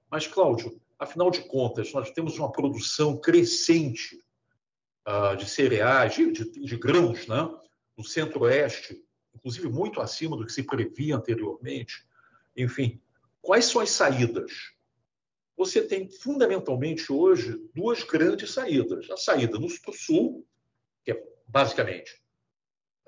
mas, 0.09 0.25
Cláudio, 0.25 0.81
afinal 0.97 1.29
de 1.29 1.41
contas, 1.41 1.93
nós 1.93 2.09
temos 2.09 2.39
uma 2.39 2.51
produção 2.51 3.17
crescente 3.17 4.23
uh, 5.07 5.35
de 5.35 5.47
cereais, 5.47 6.15
de, 6.15 6.31
de, 6.31 6.65
de 6.65 6.77
grãos, 6.77 7.27
né? 7.27 7.47
no 7.95 8.03
centro-oeste, 8.03 9.03
inclusive 9.35 9.69
muito 9.69 10.01
acima 10.01 10.35
do 10.35 10.45
que 10.45 10.51
se 10.53 10.63
previa 10.63 11.15
anteriormente. 11.15 12.07
Enfim, 12.55 12.99
Quais 13.43 13.65
são 13.65 13.81
as 13.81 13.91
saídas? 13.91 14.51
Você 15.57 15.85
tem, 15.85 16.09
fundamentalmente, 16.09 17.11
hoje, 17.11 17.61
duas 17.75 18.01
grandes 18.01 18.51
saídas. 18.51 19.09
A 19.11 19.17
saída 19.17 19.59
no 19.59 19.69
sul, 19.69 20.47
que 21.03 21.11
é 21.11 21.23
basicamente 21.45 22.23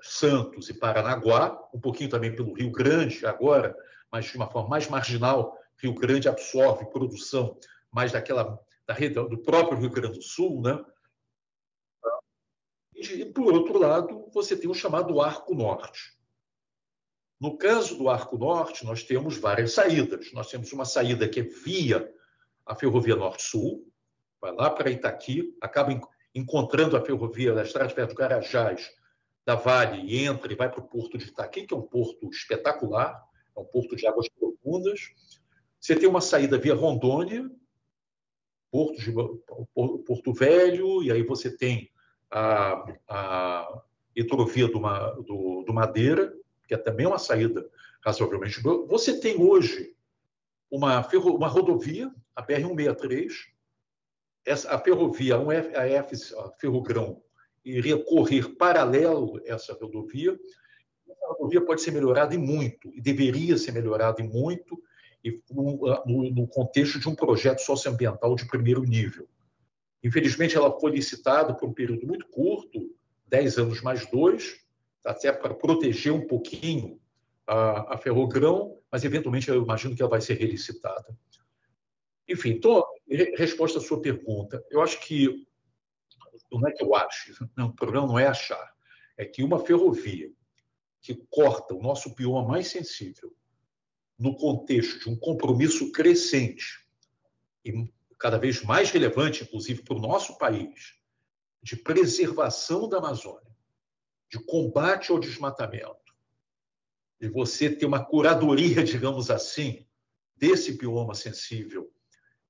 Santos 0.00 0.68
e 0.68 0.74
Paranaguá, 0.74 1.58
um 1.72 1.80
pouquinho 1.80 2.10
também 2.10 2.36
pelo 2.36 2.52
Rio 2.52 2.70
Grande, 2.70 3.24
agora, 3.24 3.74
mas 4.12 4.26
de 4.26 4.36
uma 4.36 4.48
forma 4.48 4.68
mais 4.68 4.88
marginal. 4.88 5.58
Rio 5.78 5.94
Grande 5.94 6.28
absorve 6.28 6.84
produção 6.90 7.58
mais 7.90 8.12
daquela 8.12 8.60
da 8.86 8.92
rede 8.92 9.14
do 9.14 9.38
próprio 9.38 9.78
Rio 9.78 9.90
Grande 9.90 10.18
do 10.18 10.22
Sul, 10.22 10.60
né? 10.60 10.84
E, 12.94 13.24
por 13.24 13.52
outro 13.54 13.78
lado, 13.78 14.30
você 14.32 14.54
tem 14.54 14.70
o 14.70 14.74
chamado 14.74 15.20
Arco 15.20 15.54
Norte. 15.54 16.15
No 17.40 17.58
caso 17.58 17.98
do 17.98 18.08
Arco 18.08 18.38
Norte, 18.38 18.84
nós 18.84 19.02
temos 19.02 19.36
várias 19.36 19.72
saídas. 19.72 20.32
Nós 20.32 20.50
temos 20.50 20.72
uma 20.72 20.84
saída 20.84 21.28
que 21.28 21.40
é 21.40 21.42
via 21.42 22.10
a 22.64 22.74
Ferrovia 22.74 23.14
Norte-Sul, 23.14 23.86
vai 24.40 24.52
lá 24.52 24.70
para 24.70 24.90
Itaqui, 24.90 25.56
acaba 25.60 26.00
encontrando 26.34 26.96
a 26.96 27.04
ferrovia 27.04 27.54
da 27.54 27.62
estrada 27.62 27.94
perto 27.94 28.10
do 28.10 28.16
Carajás, 28.16 28.90
da 29.44 29.54
Vale, 29.54 30.02
e 30.02 30.24
entra 30.24 30.52
e 30.52 30.56
vai 30.56 30.70
para 30.70 30.80
o 30.80 30.88
porto 30.88 31.16
de 31.16 31.26
Itaqui, 31.26 31.66
que 31.66 31.72
é 31.72 31.76
um 31.76 31.82
porto 31.82 32.28
espetacular, 32.30 33.22
é 33.56 33.60
um 33.60 33.64
porto 33.64 33.94
de 33.94 34.06
águas 34.06 34.28
profundas. 34.28 35.00
Você 35.80 35.94
tem 35.94 36.08
uma 36.08 36.20
saída 36.20 36.58
via 36.58 36.74
Rondônia, 36.74 37.48
Porto, 38.70 39.00
de, 39.00 39.12
Porto 40.04 40.32
Velho, 40.34 41.02
e 41.02 41.12
aí 41.12 41.22
você 41.22 41.56
tem 41.56 41.90
a, 42.30 42.84
a 43.08 43.82
hidrovia 44.14 44.66
do, 44.66 44.80
do, 45.22 45.64
do 45.64 45.72
Madeira, 45.72 46.34
que 46.66 46.74
é 46.74 46.76
também 46.76 47.06
uma 47.06 47.18
saída 47.18 47.68
razoavelmente 48.04 48.60
boa. 48.60 48.86
Você 48.86 49.18
tem 49.18 49.40
hoje 49.40 49.94
uma, 50.70 51.02
ferro, 51.02 51.36
uma 51.36 51.48
rodovia, 51.48 52.12
a 52.34 52.44
BR-163, 52.44 53.30
essa, 54.44 54.74
a 54.74 54.78
ferrovia, 54.78 55.36
a, 55.36 55.88
F, 55.88 56.34
a 56.36 56.50
Ferrogrão, 56.52 57.22
iria 57.64 57.98
correr 57.98 58.56
paralelo 58.56 59.38
a 59.38 59.52
essa 59.52 59.74
rodovia. 59.74 60.38
Essa 61.08 61.26
rodovia 61.28 61.60
pode 61.60 61.82
ser 61.82 61.90
melhorada 61.90 62.34
e 62.34 62.38
muito, 62.38 62.92
e 62.94 63.00
deveria 63.00 63.56
ser 63.58 63.72
melhorada 63.72 64.22
e 64.22 64.28
muito, 64.28 64.80
e 65.24 65.42
no, 65.50 66.30
no 66.30 66.46
contexto 66.46 67.00
de 67.00 67.08
um 67.08 67.14
projeto 67.14 67.58
socioambiental 67.58 68.36
de 68.36 68.46
primeiro 68.46 68.82
nível. 68.84 69.28
Infelizmente, 70.02 70.56
ela 70.56 70.78
foi 70.78 70.92
licitada 70.92 71.52
por 71.52 71.68
um 71.68 71.74
período 71.74 72.06
muito 72.06 72.28
curto, 72.28 72.94
10 73.26 73.58
anos 73.58 73.82
mais 73.82 74.06
dois, 74.06 74.64
até 75.06 75.32
para 75.32 75.54
proteger 75.54 76.12
um 76.12 76.26
pouquinho 76.26 77.00
a, 77.46 77.94
a 77.94 77.98
Ferrogrão, 77.98 78.78
mas 78.90 79.04
eventualmente 79.04 79.48
eu 79.48 79.62
imagino 79.62 79.94
que 79.94 80.02
ela 80.02 80.10
vai 80.10 80.20
ser 80.20 80.34
relicitada. 80.34 81.16
Enfim, 82.28 82.50
então, 82.50 82.84
resposta 83.36 83.78
à 83.78 83.82
sua 83.82 84.00
pergunta, 84.00 84.64
eu 84.68 84.80
acho 84.80 85.00
que 85.00 85.46
não 86.50 86.66
é 86.66 86.72
que 86.72 86.82
eu 86.82 86.94
acho, 86.94 87.32
não, 87.56 87.68
o 87.68 87.72
problema 87.72 88.06
não 88.06 88.18
é 88.18 88.26
achar, 88.26 88.74
é 89.16 89.24
que 89.24 89.42
uma 89.42 89.64
ferrovia 89.64 90.30
que 91.00 91.14
corta 91.30 91.74
o 91.74 91.82
nosso 91.82 92.14
bioma 92.14 92.46
mais 92.46 92.68
sensível 92.68 93.32
no 94.18 94.34
contexto 94.34 94.98
de 95.04 95.10
um 95.10 95.16
compromisso 95.16 95.92
crescente 95.92 96.84
e 97.64 97.88
cada 98.18 98.38
vez 98.38 98.62
mais 98.62 98.90
relevante, 98.90 99.44
inclusive 99.44 99.82
para 99.82 99.96
o 99.96 100.00
nosso 100.00 100.36
país, 100.38 100.94
de 101.62 101.76
preservação 101.76 102.88
da 102.88 102.98
Amazônia, 102.98 103.55
de 104.30 104.38
combate 104.44 105.10
ao 105.10 105.18
desmatamento, 105.18 105.96
de 107.20 107.28
você 107.28 107.70
ter 107.70 107.86
uma 107.86 108.04
curadoria, 108.04 108.82
digamos 108.84 109.30
assim, 109.30 109.86
desse 110.36 110.72
bioma 110.72 111.14
sensível, 111.14 111.90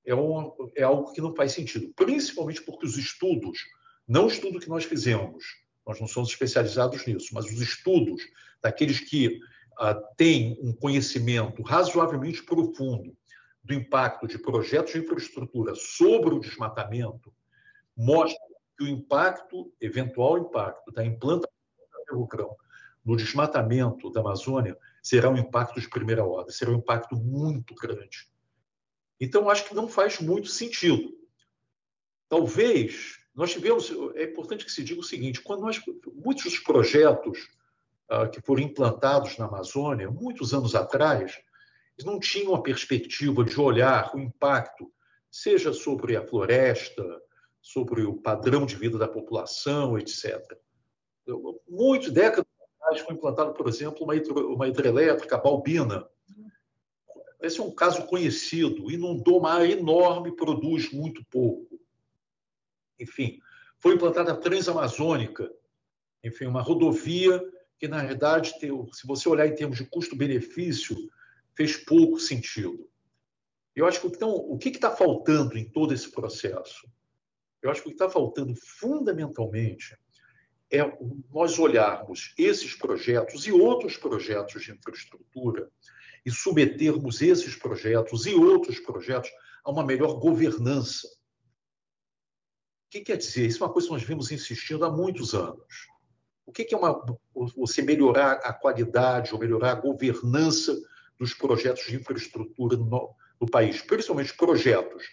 é, 0.05 0.15
um, 0.15 0.53
é 0.75 0.83
algo 0.83 1.13
que 1.13 1.21
não 1.21 1.35
faz 1.35 1.53
sentido, 1.53 1.93
principalmente 1.95 2.63
porque 2.63 2.87
os 2.87 2.97
estudos, 2.97 3.59
não 4.07 4.27
o 4.27 4.29
estudo 4.29 4.61
que 4.61 4.69
nós 4.69 4.85
fizemos, 4.85 5.45
nós 5.87 6.01
não 6.01 6.07
somos 6.07 6.31
especializados 6.31 7.07
nisso, 7.07 7.29
mas 7.33 7.47
os 7.47 7.61
estudos 7.61 8.23
daqueles 8.61 9.01
que 9.01 9.39
uh, 9.81 10.17
têm 10.17 10.59
um 10.61 10.73
conhecimento 10.73 11.63
razoavelmente 11.63 12.43
profundo 12.43 13.17
do 13.63 13.75
impacto 13.75 14.27
de 14.27 14.39
projetos 14.39 14.93
de 14.93 15.01
infraestrutura 15.01 15.75
sobre 15.75 16.35
o 16.35 16.41
desmatamento 16.41 17.33
mostra 17.97 18.39
que 18.77 18.85
o 18.85 18.89
impacto, 18.89 19.73
eventual 19.81 20.39
impacto 20.39 20.93
da 20.93 21.05
implantação 21.05 21.56
no 23.05 23.17
desmatamento 23.17 24.11
da 24.11 24.21
Amazônia 24.21 24.77
será 25.03 25.31
um 25.31 25.37
impacto 25.37 25.81
de 25.81 25.89
primeira 25.89 26.25
ordem, 26.25 26.53
será 26.53 26.73
um 26.73 26.79
impacto 26.79 27.15
muito 27.15 27.75
grande. 27.75 28.29
Então, 29.21 29.49
acho 29.49 29.65
que 29.69 29.75
não 29.75 29.89
faz 29.89 30.21
muito 30.21 30.49
sentido. 30.49 31.17
Talvez, 32.29 33.19
nós 33.35 33.53
tivemos, 33.53 33.91
é 34.17 34.25
importante 34.25 34.65
que 34.65 34.73
se 34.73 34.83
diga 34.83 35.01
o 35.01 35.05
seguinte, 35.05 35.41
quando 35.41 35.61
nós, 35.61 35.81
muitos 36.13 36.45
dos 36.45 36.59
projetos 36.59 37.49
uh, 38.11 38.29
que 38.31 38.41
foram 38.41 38.63
implantados 38.63 39.39
na 39.39 39.47
Amazônia, 39.47 40.11
muitos 40.11 40.53
anos 40.53 40.75
atrás, 40.75 41.39
não 42.05 42.19
tinham 42.19 42.55
a 42.55 42.63
perspectiva 42.63 43.45
de 43.45 43.59
olhar 43.61 44.15
o 44.15 44.19
impacto, 44.19 44.93
seja 45.31 45.73
sobre 45.73 46.17
a 46.17 46.27
floresta, 46.27 47.05
sobre 47.63 48.03
o 48.03 48.15
padrão 48.15 48.67
de 48.67 48.77
vida 48.77 48.99
da 48.99 49.09
população, 49.09 49.97
etc. 49.99 50.59
Muitas 51.69 52.13
décadas 52.13 52.47
atrás 52.81 53.01
foi 53.01 53.15
implantada, 53.15 53.53
por 53.53 53.69
exemplo, 53.69 54.05
uma, 54.05 54.15
hidro, 54.15 54.55
uma 54.55 54.69
hidrelétrica 54.69 55.39
balbina. 55.39 56.09
Esse 57.41 57.61
é 57.61 57.63
um 57.63 57.71
caso 57.71 58.07
conhecido, 58.07 58.91
inundou 58.91 59.39
uma 59.39 59.53
área 59.53 59.73
enorme, 59.73 60.35
produz 60.35 60.91
muito 60.93 61.25
pouco. 61.27 61.79
Enfim, 62.99 63.39
foi 63.79 63.95
implantada 63.95 64.33
a 64.33 64.37
Transamazônica, 64.37 65.53
enfim, 66.25 66.47
uma 66.47 66.63
rodovia 66.63 67.43
que, 67.79 67.87
na 67.87 68.03
verdade, 68.03 68.55
se 68.59 69.07
você 69.07 69.29
olhar 69.29 69.47
em 69.47 69.55
termos 69.55 69.77
de 69.77 69.85
custo-benefício, 69.85 70.97
fez 71.55 71.77
pouco 71.77 72.19
sentido. 72.19 72.89
Eu 73.75 73.87
acho 73.87 74.01
que 74.01 74.07
então, 74.07 74.31
o 74.31 74.57
que 74.57 74.71
está 74.71 74.91
faltando 74.91 75.59
em 75.59 75.69
todo 75.69 75.93
esse 75.93 76.11
processo? 76.11 76.89
Eu 77.61 77.71
acho 77.71 77.83
que 77.83 77.89
o 77.89 77.91
que 77.91 77.97
está 77.97 78.09
faltando 78.09 78.55
fundamentalmente 78.57 79.97
é 80.71 80.81
nós 81.31 81.59
olharmos 81.59 82.35
esses 82.37 82.75
projetos 82.75 83.47
e 83.47 83.53
outros 83.53 83.97
projetos 83.97 84.65
de 84.65 84.73
infraestrutura 84.73 85.71
e 86.25 86.31
submetermos 86.31 87.23
esses 87.23 87.55
projetos 87.55 88.27
e 88.27 88.35
outros 88.35 88.81
projetos 88.81 89.31
a 89.65 89.71
uma 89.71 89.85
melhor 89.85 90.19
governança. 90.19 91.07
O 92.87 92.91
que 92.91 93.01
quer 93.01 93.17
dizer? 93.17 93.47
Isso 93.47 93.63
é 93.63 93.67
uma 93.67 93.73
coisa 93.73 93.89
que 93.89 93.95
nós 93.95 94.03
vimos 94.03 94.33
insistindo 94.33 94.85
há 94.85 94.91
muitos 94.91 95.35
anos. 95.35 95.89
O 96.45 96.53
que 96.53 96.73
é 96.73 96.77
uma, 96.77 97.05
você 97.57 97.83
melhorar 97.83 98.35
a 98.35 98.53
qualidade 98.53 99.35
ou 99.35 99.41
melhorar 99.41 99.73
a 99.73 99.81
governança 99.81 100.77
dos 101.19 101.35
projetos 101.35 101.85
de 101.87 101.97
infraestrutura 101.97 102.77
no, 102.77 103.15
no 103.41 103.51
país, 103.51 103.83
principalmente 103.83 104.37
projetos 104.37 105.05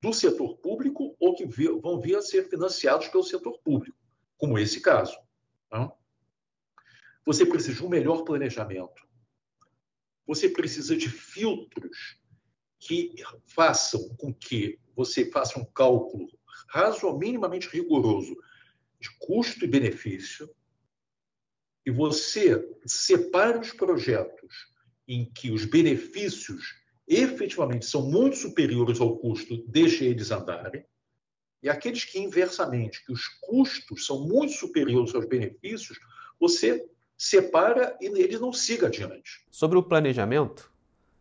do 0.00 0.12
setor 0.12 0.56
público 0.56 1.14
ou 1.20 1.34
que 1.34 1.46
vão 1.80 2.00
vir 2.00 2.16
a 2.16 2.22
ser 2.22 2.48
financiados 2.48 3.08
pelo 3.08 3.22
setor 3.22 3.58
público, 3.62 3.96
como 4.36 4.58
esse 4.58 4.80
caso. 4.80 5.16
Não? 5.70 5.96
Você 7.24 7.46
precisa 7.46 7.76
de 7.76 7.84
um 7.84 7.88
melhor 7.88 8.24
planejamento. 8.24 9.06
Você 10.26 10.48
precisa 10.48 10.96
de 10.96 11.08
filtros 11.08 12.20
que 12.78 13.14
façam 13.46 14.14
com 14.16 14.34
que 14.34 14.80
você 14.94 15.30
faça 15.30 15.58
um 15.58 15.64
cálculo 15.64 16.28
razoavelmente 16.68 17.26
minimamente 17.26 17.68
rigoroso 17.68 18.34
de 19.00 19.08
custo 19.18 19.64
e 19.64 19.68
benefício 19.68 20.48
e 21.84 21.90
você 21.90 22.64
separe 22.86 23.58
os 23.58 23.72
projetos 23.72 24.72
em 25.06 25.30
que 25.30 25.50
os 25.50 25.64
benefícios 25.64 26.74
efetivamente 27.06 27.84
são 27.84 28.08
muito 28.08 28.36
superiores 28.36 29.00
ao 29.00 29.18
custo, 29.18 29.64
deixe 29.66 30.04
eles 30.04 30.30
andarem, 30.30 30.84
e 31.62 31.68
aqueles 31.68 32.04
que, 32.04 32.18
inversamente, 32.18 33.04
que 33.04 33.12
os 33.12 33.28
custos 33.40 34.06
são 34.06 34.26
muito 34.26 34.52
superiores 34.54 35.14
aos 35.14 35.26
benefícios, 35.26 35.98
você 36.40 36.84
separa 37.16 37.96
e 38.00 38.06
eles 38.06 38.40
não 38.40 38.52
siga 38.52 38.88
adiante. 38.88 39.44
Sobre 39.50 39.78
o 39.78 39.82
planejamento, 39.82 40.72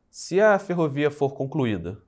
se 0.10 0.41
a 0.41 0.57
ferrovia 0.57 1.12
for 1.12 1.33
concluída, 1.36 2.01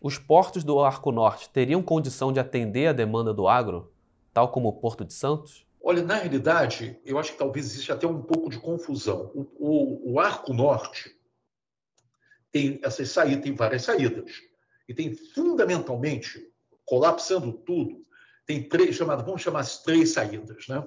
os 0.00 0.16
portos 0.16 0.64
do 0.64 0.80
Arco 0.80 1.12
Norte 1.12 1.50
teriam 1.50 1.82
condição 1.82 2.32
de 2.32 2.40
atender 2.40 2.86
a 2.86 2.92
demanda 2.92 3.34
do 3.34 3.46
agro, 3.46 3.92
tal 4.32 4.50
como 4.50 4.68
o 4.68 4.72
Porto 4.72 5.04
de 5.04 5.12
Santos? 5.12 5.66
Olha, 5.82 6.02
na 6.02 6.14
realidade, 6.14 6.98
eu 7.04 7.18
acho 7.18 7.32
que 7.32 7.38
talvez 7.38 7.66
exista 7.66 7.92
até 7.92 8.06
um 8.06 8.22
pouco 8.22 8.48
de 8.48 8.58
confusão. 8.58 9.30
O, 9.34 9.42
o, 9.58 10.12
o 10.12 10.20
arco 10.20 10.54
norte 10.54 11.14
tem 12.50 12.80
essas 12.82 13.10
saídas, 13.10 13.44
tem 13.44 13.54
várias 13.54 13.82
saídas. 13.82 14.32
E 14.88 14.94
tem 14.94 15.14
fundamentalmente, 15.14 16.49
colapsando 16.90 17.52
tudo, 17.52 18.04
tem 18.44 18.68
três, 18.68 18.98
vamos 18.98 19.40
chamar 19.40 19.60
as 19.60 19.80
três 19.80 20.10
saídas. 20.10 20.66
Né? 20.66 20.84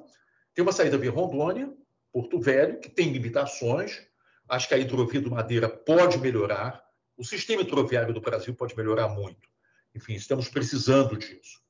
Tem 0.53 0.61
uma 0.61 0.73
saída 0.73 0.97
via 0.97 1.09
Rondônia, 1.09 1.73
Porto 2.11 2.41
Velho, 2.41 2.77
que 2.81 2.89
tem 2.89 3.13
limitações. 3.13 4.05
Acho 4.49 4.67
que 4.67 4.73
a 4.73 4.77
hidrovia 4.77 5.21
do 5.21 5.31
Madeira 5.31 5.69
pode 5.69 6.17
melhorar. 6.17 6.83
O 7.15 7.23
sistema 7.23 7.61
hidroviário 7.61 8.13
do 8.13 8.19
Brasil 8.19 8.53
pode 8.53 8.75
melhorar 8.75 9.07
muito. 9.07 9.47
Enfim, 9.95 10.15
estamos 10.15 10.49
precisando 10.49 11.15
disso. 11.15 11.61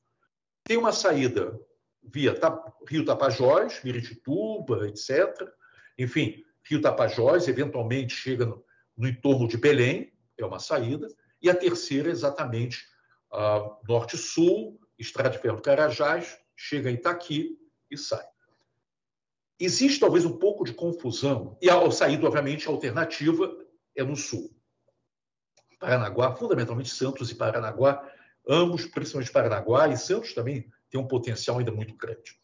Tem 0.64 0.76
uma 0.76 0.90
saída 0.90 1.56
via 2.02 2.36
Rio 2.88 3.04
Tapajós, 3.04 3.80
Miritituba, 3.84 4.88
etc. 4.88 5.48
Enfim, 5.96 6.42
Rio 6.68 6.80
Tapajós 6.80 7.46
eventualmente 7.46 8.16
chega 8.16 8.46
no, 8.46 8.64
no 8.96 9.06
entorno 9.06 9.46
de 9.46 9.56
Belém, 9.56 10.12
é 10.36 10.44
uma 10.44 10.58
saída. 10.58 11.06
E 11.40 11.48
a 11.48 11.54
terceira, 11.54 12.10
exatamente, 12.10 12.92
uh, 13.34 13.76
norte-sul, 13.86 14.80
estrada 14.98 15.30
de 15.30 15.38
ferro 15.38 15.60
Carajás, 15.60 16.38
chega 16.56 16.90
em 16.90 16.94
Itaqui 16.94 17.58
e 17.90 17.98
sai. 17.98 18.24
Existe 19.58 20.00
talvez 20.00 20.24
um 20.24 20.38
pouco 20.38 20.64
de 20.64 20.72
confusão, 20.72 21.56
e 21.60 21.68
a 21.68 21.90
saída, 21.90 22.26
obviamente, 22.26 22.66
a 22.66 22.70
alternativa 22.70 23.56
é 23.94 24.02
no 24.02 24.16
sul. 24.16 24.50
Paranaguá, 25.78 26.34
fundamentalmente 26.34 26.90
Santos 26.90 27.30
e 27.30 27.34
Paranaguá, 27.34 28.10
ambos, 28.48 28.86
principalmente 28.86 29.32
Paranaguá 29.32 29.88
e 29.88 29.96
Santos 29.96 30.32
também, 30.32 30.70
têm 30.90 31.00
um 31.00 31.06
potencial 31.06 31.58
ainda 31.58 31.70
muito 31.70 31.96
grande. 31.96 32.36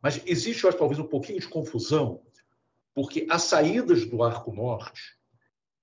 Mas 0.00 0.22
existe, 0.26 0.62
eu 0.62 0.68
acho, 0.68 0.78
talvez 0.78 0.98
um 0.98 1.06
pouquinho 1.06 1.40
de 1.40 1.48
confusão, 1.48 2.22
porque 2.94 3.26
as 3.28 3.42
saídas 3.42 4.04
do 4.04 4.22
Arco 4.22 4.52
Norte, 4.52 5.17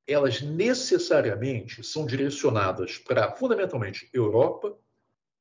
elas 0.07 0.41
necessariamente 0.41 1.83
são 1.83 2.05
direcionadas 2.05 2.97
para, 2.97 3.31
fundamentalmente, 3.31 4.09
Europa, 4.13 4.77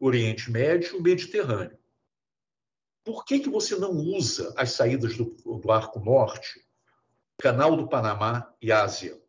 Oriente 0.01 0.51
Médio 0.51 1.01
Mediterrâneo. 1.03 1.79
Por 3.05 3.25
que, 3.25 3.41
que 3.41 3.51
você 3.51 3.77
não 3.77 3.93
usa 3.93 4.55
as 4.57 4.73
saídas 4.73 5.17
do, 5.17 5.25
do 5.59 5.71
Arco 5.71 6.01
Norte, 6.01 6.65
Canal 7.39 7.77
do 7.77 7.89
Panamá 7.89 8.51
e 8.61 8.73
Ásia? 8.73 9.21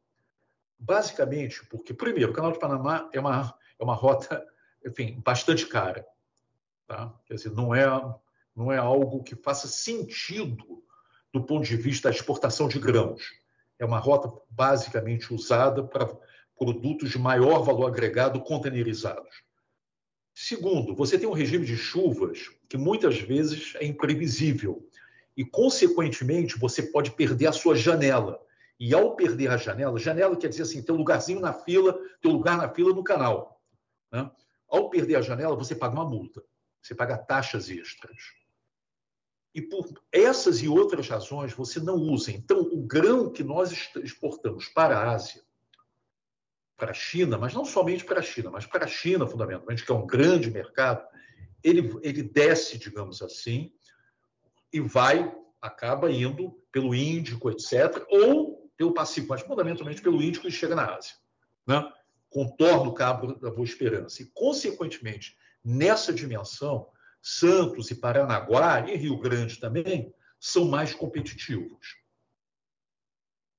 Basicamente, 0.80 1.66
porque, 1.66 1.94
primeiro, 1.94 2.32
o 2.32 2.34
Canal 2.34 2.52
do 2.52 2.60
Panamá 2.60 3.10
é 3.12 3.20
uma, 3.20 3.58
é 3.78 3.84
uma 3.84 3.96
rota, 3.96 4.46
enfim, 4.86 5.22
bastante 5.24 5.68
cara. 5.68 6.08
Tá? 6.88 7.14
Quer 7.26 7.36
dizer, 7.36 7.52
não 7.52 7.76
é, 7.76 7.86
não 8.56 8.72
é 8.72 8.78
algo 8.78 9.24
que 9.24 9.36
faça 9.36 9.68
sentido 9.68 10.84
do 11.34 11.44
ponto 11.44 11.66
de 11.66 11.76
vista 11.76 12.10
da 12.10 12.16
exportação 12.16 12.70
de 12.70 12.80
grãos. 12.80 13.24
É 13.80 13.86
uma 13.86 14.00
rota 14.00 14.32
basicamente 14.50 15.34
usada 15.34 15.84
para 15.84 16.10
produtos 16.58 17.10
de 17.10 17.20
maior 17.20 17.62
valor 17.64 17.88
agregado 17.88 18.42
containerizados. 18.42 19.44
Segundo, 20.34 20.96
você 20.96 21.18
tem 21.18 21.28
um 21.28 21.34
regime 21.34 21.66
de 21.66 21.78
chuvas 21.78 22.50
que 22.68 22.78
muitas 22.78 23.18
vezes 23.20 23.74
é 23.76 23.86
imprevisível 23.86 24.90
e, 25.36 25.46
consequentemente, 25.46 26.58
você 26.58 26.84
pode 26.84 27.12
perder 27.12 27.48
a 27.48 27.54
sua 27.54 27.76
janela. 27.76 28.42
E 28.78 28.94
ao 28.94 29.16
perder 29.16 29.50
a 29.52 29.58
janela, 29.58 29.98
janela 29.98 30.36
quer 30.36 30.50
dizer 30.50 30.64
assim, 30.64 30.82
teu 30.82 30.96
lugarzinho 30.96 31.40
na 31.40 31.54
fila, 31.54 31.98
teu 32.22 32.32
lugar 32.32 32.58
na 32.58 32.70
fila 32.70 32.94
no 32.94 33.04
canal. 33.04 33.62
Né? 34.12 34.30
Ao 34.68 34.90
perder 34.90 35.16
a 35.16 35.22
janela, 35.22 35.56
você 35.56 35.74
paga 35.74 35.94
uma 35.94 36.08
multa, 36.08 36.44
você 36.82 36.94
paga 36.94 37.18
taxas 37.18 37.70
extras. 37.70 38.18
E 39.56 39.62
por 39.62 39.86
essas 40.12 40.62
e 40.62 40.68
outras 40.68 41.08
razões, 41.08 41.54
você 41.54 41.80
não 41.80 41.96
usa. 41.96 42.30
Então, 42.30 42.60
o 42.60 42.86
grão 42.86 43.32
que 43.32 43.42
nós 43.42 43.72
exportamos 44.04 44.68
para 44.68 44.98
a 44.98 45.12
Ásia, 45.14 45.42
para 46.76 46.92
a 46.92 46.94
China, 46.94 47.38
mas 47.38 47.54
não 47.54 47.64
somente 47.64 48.04
para 48.04 48.20
a 48.20 48.22
China, 48.22 48.52
mas 48.52 48.66
para 48.66 48.84
a 48.84 48.88
China, 48.88 49.26
fundamentalmente, 49.26 49.86
que 49.86 49.92
é 49.94 49.96
um 49.96 50.06
grande 50.06 50.52
mercado, 50.52 51.08
ele, 51.64 51.98
ele 52.04 52.22
desce, 52.22 52.78
digamos 52.78 53.22
assim, 53.22 53.72
e 54.74 54.82
vai, 54.82 55.34
acaba 55.62 56.12
indo 56.12 56.52
pelo 56.70 56.94
Índico, 56.94 57.50
etc., 57.50 58.06
ou 58.10 58.70
pelo 58.76 58.94
Pacífico, 58.94 59.30
mas 59.30 59.42
fundamentalmente 59.42 60.02
pelo 60.02 60.22
Índico 60.22 60.50
e 60.50 60.52
chega 60.52 60.76
na 60.76 60.98
Ásia. 60.98 61.16
Né? 61.66 61.82
Contorna 62.30 62.90
o 62.90 62.94
Cabo 62.94 63.36
da 63.36 63.50
Boa 63.50 63.64
Esperança. 63.64 64.22
E, 64.22 64.26
consequentemente, 64.34 65.38
nessa 65.64 66.12
dimensão, 66.12 66.90
Santos 67.28 67.90
e 67.90 67.96
Paranaguá, 67.96 68.88
e 68.88 68.96
Rio 68.96 69.18
Grande 69.18 69.60
também, 69.60 70.14
são 70.40 70.66
mais 70.66 70.94
competitivos. 70.94 71.96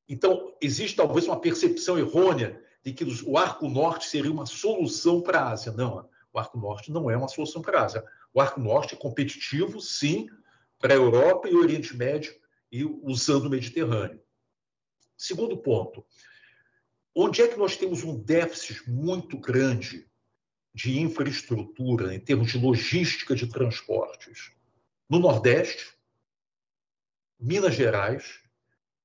Então, 0.08 0.56
existe 0.62 0.94
talvez 0.94 1.26
uma 1.26 1.40
percepção 1.40 1.98
errônea 1.98 2.62
de 2.84 2.92
que 2.92 3.04
o 3.24 3.36
Arco 3.36 3.68
Norte 3.68 4.06
seria 4.06 4.30
uma 4.30 4.46
solução 4.46 5.20
para 5.20 5.40
a 5.40 5.50
Ásia. 5.50 5.72
Não, 5.72 6.08
o 6.32 6.38
Arco 6.38 6.56
Norte 6.56 6.92
não 6.92 7.10
é 7.10 7.16
uma 7.16 7.26
solução 7.26 7.60
para 7.60 7.80
a 7.80 7.84
Ásia. 7.84 8.04
O 8.32 8.40
Arco 8.40 8.60
Norte 8.60 8.94
é 8.94 8.98
competitivo, 8.98 9.80
sim, 9.80 10.28
para 10.78 10.94
a 10.94 10.96
Europa 10.96 11.48
e 11.48 11.54
o 11.56 11.58
Oriente 11.58 11.96
Médio, 11.96 12.32
e 12.70 12.84
usando 12.84 13.46
o 13.46 13.50
Mediterrâneo. 13.50 14.22
Segundo 15.16 15.58
ponto, 15.58 16.06
onde 17.12 17.42
é 17.42 17.48
que 17.48 17.58
nós 17.58 17.76
temos 17.76 18.04
um 18.04 18.16
déficit 18.16 18.88
muito 18.88 19.36
grande 19.36 20.08
de 20.76 21.00
infraestrutura, 21.00 22.14
em 22.14 22.20
termos 22.20 22.52
de 22.52 22.58
logística 22.58 23.34
de 23.34 23.48
transportes. 23.48 24.52
No 25.08 25.18
Nordeste, 25.18 25.96
Minas 27.40 27.74
Gerais, 27.74 28.40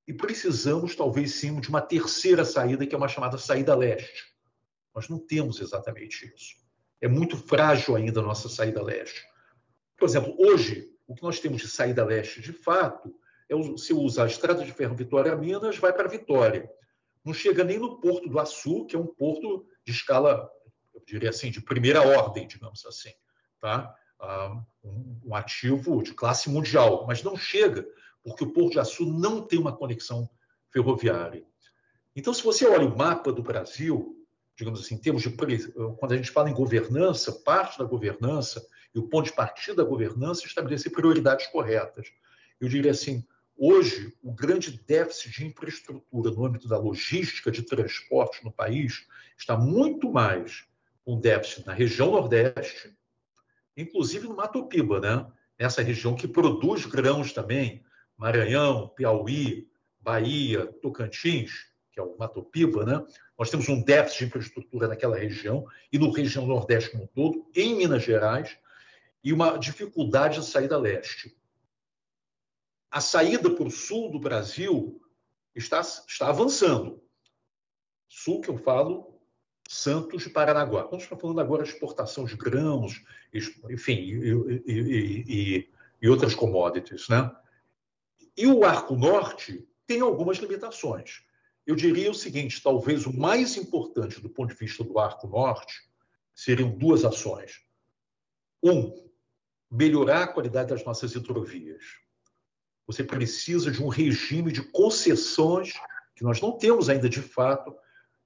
e 0.06 0.12
precisamos, 0.12 0.94
talvez 0.94 1.36
sim, 1.36 1.58
de 1.58 1.70
uma 1.70 1.80
terceira 1.80 2.44
saída, 2.44 2.86
que 2.86 2.94
é 2.94 2.98
uma 2.98 3.08
chamada 3.08 3.38
saída 3.38 3.74
leste. 3.74 4.34
Nós 4.94 5.08
não 5.08 5.18
temos 5.18 5.62
exatamente 5.62 6.30
isso. 6.36 6.56
É 7.00 7.08
muito 7.08 7.38
frágil 7.38 7.96
ainda 7.96 8.20
a 8.20 8.22
nossa 8.24 8.50
saída 8.50 8.82
leste. 8.82 9.22
Por 9.96 10.06
exemplo, 10.06 10.36
hoje, 10.38 10.90
o 11.06 11.14
que 11.14 11.22
nós 11.22 11.40
temos 11.40 11.62
de 11.62 11.68
saída 11.68 12.04
leste, 12.04 12.42
de 12.42 12.52
fato, 12.52 13.18
é 13.48 13.54
se 13.78 13.94
usar 13.94 14.24
a 14.24 14.26
estrada 14.26 14.62
de 14.62 14.72
ferro 14.72 14.94
Vitória-Minas, 14.94 15.78
vai 15.78 15.94
para 15.94 16.06
Vitória. 16.06 16.70
Não 17.24 17.32
chega 17.32 17.64
nem 17.64 17.78
no 17.78 17.98
Porto 17.98 18.28
do 18.28 18.38
Açu, 18.38 18.84
que 18.84 18.94
é 18.94 18.98
um 18.98 19.06
porto 19.06 19.66
de 19.86 19.92
escala 19.92 20.50
eu 20.94 21.02
diria 21.06 21.30
assim, 21.30 21.50
de 21.50 21.60
primeira 21.60 22.02
ordem, 22.02 22.46
digamos 22.46 22.84
assim, 22.86 23.12
tá? 23.60 23.94
Ah, 24.20 24.62
um 24.84 25.34
ativo 25.34 26.02
de 26.02 26.14
classe 26.14 26.48
mundial, 26.48 27.06
mas 27.06 27.22
não 27.22 27.36
chega, 27.36 27.86
porque 28.22 28.44
o 28.44 28.52
Porto 28.52 28.72
de 28.72 28.78
Açu 28.78 29.04
não 29.06 29.42
tem 29.42 29.58
uma 29.58 29.76
conexão 29.76 30.30
ferroviária. 30.70 31.44
Então, 32.14 32.32
se 32.32 32.42
você 32.42 32.66
olha 32.66 32.86
o 32.86 32.96
mapa 32.96 33.32
do 33.32 33.42
Brasil, 33.42 34.16
digamos 34.56 34.80
assim, 34.80 34.94
em 34.94 34.98
termos 34.98 35.22
de 35.22 35.30
quando 35.98 36.12
a 36.12 36.16
gente 36.16 36.30
fala 36.30 36.50
em 36.50 36.54
governança, 36.54 37.32
parte 37.32 37.78
da 37.78 37.84
governança 37.84 38.64
e 38.94 38.98
o 38.98 39.08
ponto 39.08 39.26
de 39.26 39.32
partida 39.32 39.82
da 39.82 39.88
governança 39.88 40.42
é 40.44 40.46
estabelecer 40.46 40.92
prioridades 40.92 41.46
corretas. 41.48 42.06
Eu 42.60 42.68
diria 42.68 42.90
assim, 42.90 43.26
hoje 43.56 44.16
o 44.22 44.32
grande 44.32 44.70
déficit 44.86 45.30
de 45.32 45.46
infraestrutura 45.46 46.30
no 46.30 46.44
âmbito 46.44 46.68
da 46.68 46.78
logística 46.78 47.50
de 47.50 47.62
transporte 47.62 48.44
no 48.44 48.52
país 48.52 49.06
está 49.36 49.56
muito 49.56 50.12
mais 50.12 50.64
um 51.06 51.18
déficit 51.18 51.66
na 51.66 51.72
região 51.72 52.10
Nordeste, 52.10 52.96
inclusive 53.76 54.28
no 54.28 54.36
Mato 54.36 54.66
Piba, 54.66 55.00
né? 55.00 55.26
Essa 55.58 55.82
região 55.82 56.14
que 56.14 56.26
produz 56.26 56.86
grãos 56.86 57.32
também, 57.32 57.84
Maranhão, 58.16 58.88
Piauí, 58.88 59.68
Bahia, 60.00 60.66
Tocantins, 60.80 61.72
que 61.90 62.00
é 62.00 62.02
o 62.02 62.16
Mato 62.16 62.42
Piba, 62.42 62.84
né? 62.84 63.04
Nós 63.38 63.50
temos 63.50 63.68
um 63.68 63.82
déficit 63.82 64.20
de 64.20 64.24
infraestrutura 64.26 64.88
naquela 64.88 65.16
região 65.16 65.66
e 65.92 65.98
no 65.98 66.10
região 66.10 66.46
Nordeste 66.46 66.90
como 66.90 67.04
um 67.04 67.08
todo, 67.08 67.50
em 67.54 67.76
Minas 67.76 68.02
Gerais, 68.02 68.56
e 69.22 69.32
uma 69.32 69.56
dificuldade 69.56 70.40
de 70.40 70.46
saída 70.46 70.76
leste. 70.76 71.36
A 72.90 73.00
saída 73.00 73.50
para 73.50 73.64
o 73.64 73.70
sul 73.70 74.10
do 74.10 74.18
Brasil 74.18 75.00
está, 75.54 75.80
está 75.80 76.28
avançando. 76.28 77.02
Sul 78.08 78.40
que 78.40 78.48
eu 78.48 78.58
falo 78.58 79.11
Santos 79.72 80.26
e 80.26 80.28
Paranaguá. 80.28 80.84
Quando 80.84 81.00
estamos 81.00 81.22
falando 81.22 81.40
agora 81.40 81.62
de 81.62 81.70
exportação 81.70 82.26
de 82.26 82.36
grãos, 82.36 83.02
enfim, 83.32 83.94
e, 83.94 84.62
e, 84.66 85.24
e, 85.26 85.70
e 86.02 86.08
outras 86.10 86.34
commodities. 86.34 87.08
Né? 87.08 87.34
E 88.36 88.46
o 88.46 88.64
Arco 88.64 88.94
Norte 88.94 89.66
tem 89.86 90.02
algumas 90.02 90.36
limitações. 90.36 91.22
Eu 91.66 91.74
diria 91.74 92.10
o 92.10 92.14
seguinte: 92.14 92.62
talvez 92.62 93.06
o 93.06 93.18
mais 93.18 93.56
importante 93.56 94.20
do 94.20 94.28
ponto 94.28 94.52
de 94.52 94.60
vista 94.60 94.84
do 94.84 94.98
Arco 94.98 95.26
Norte 95.26 95.88
seriam 96.34 96.70
duas 96.70 97.02
ações. 97.02 97.62
Um, 98.62 99.08
melhorar 99.70 100.24
a 100.24 100.28
qualidade 100.28 100.68
das 100.68 100.84
nossas 100.84 101.14
hidrovias. 101.14 101.82
Você 102.86 103.02
precisa 103.02 103.70
de 103.70 103.82
um 103.82 103.88
regime 103.88 104.52
de 104.52 104.62
concessões 104.70 105.72
que 106.14 106.22
nós 106.22 106.42
não 106.42 106.58
temos 106.58 106.90
ainda 106.90 107.08
de 107.08 107.22
fato 107.22 107.74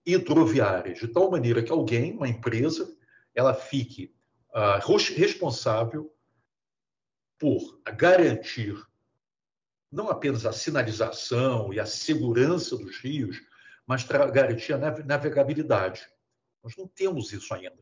hidroviárias, 0.07 0.99
de 1.01 1.09
tal 1.09 1.31
maneira 1.31 1.63
que 1.63 1.73
alguém, 1.73 2.13
uma 2.13 2.29
empresa, 2.29 2.97
ela 3.35 3.53
fique 3.53 4.15
uh, 4.55 4.97
responsável 5.17 6.15
por 7.39 7.81
garantir 7.97 8.77
não 9.91 10.09
apenas 10.09 10.45
a 10.45 10.53
sinalização 10.53 11.73
e 11.73 11.81
a 11.81 11.87
segurança 11.87 12.77
dos 12.77 12.99
rios, 12.99 13.41
mas 13.87 14.05
garantir 14.05 14.73
a 14.73 14.79
navegabilidade. 14.79 16.07
Nós 16.63 16.77
não 16.77 16.89
temos 16.89 17.33
isso 17.33 17.55
ainda. 17.55 17.79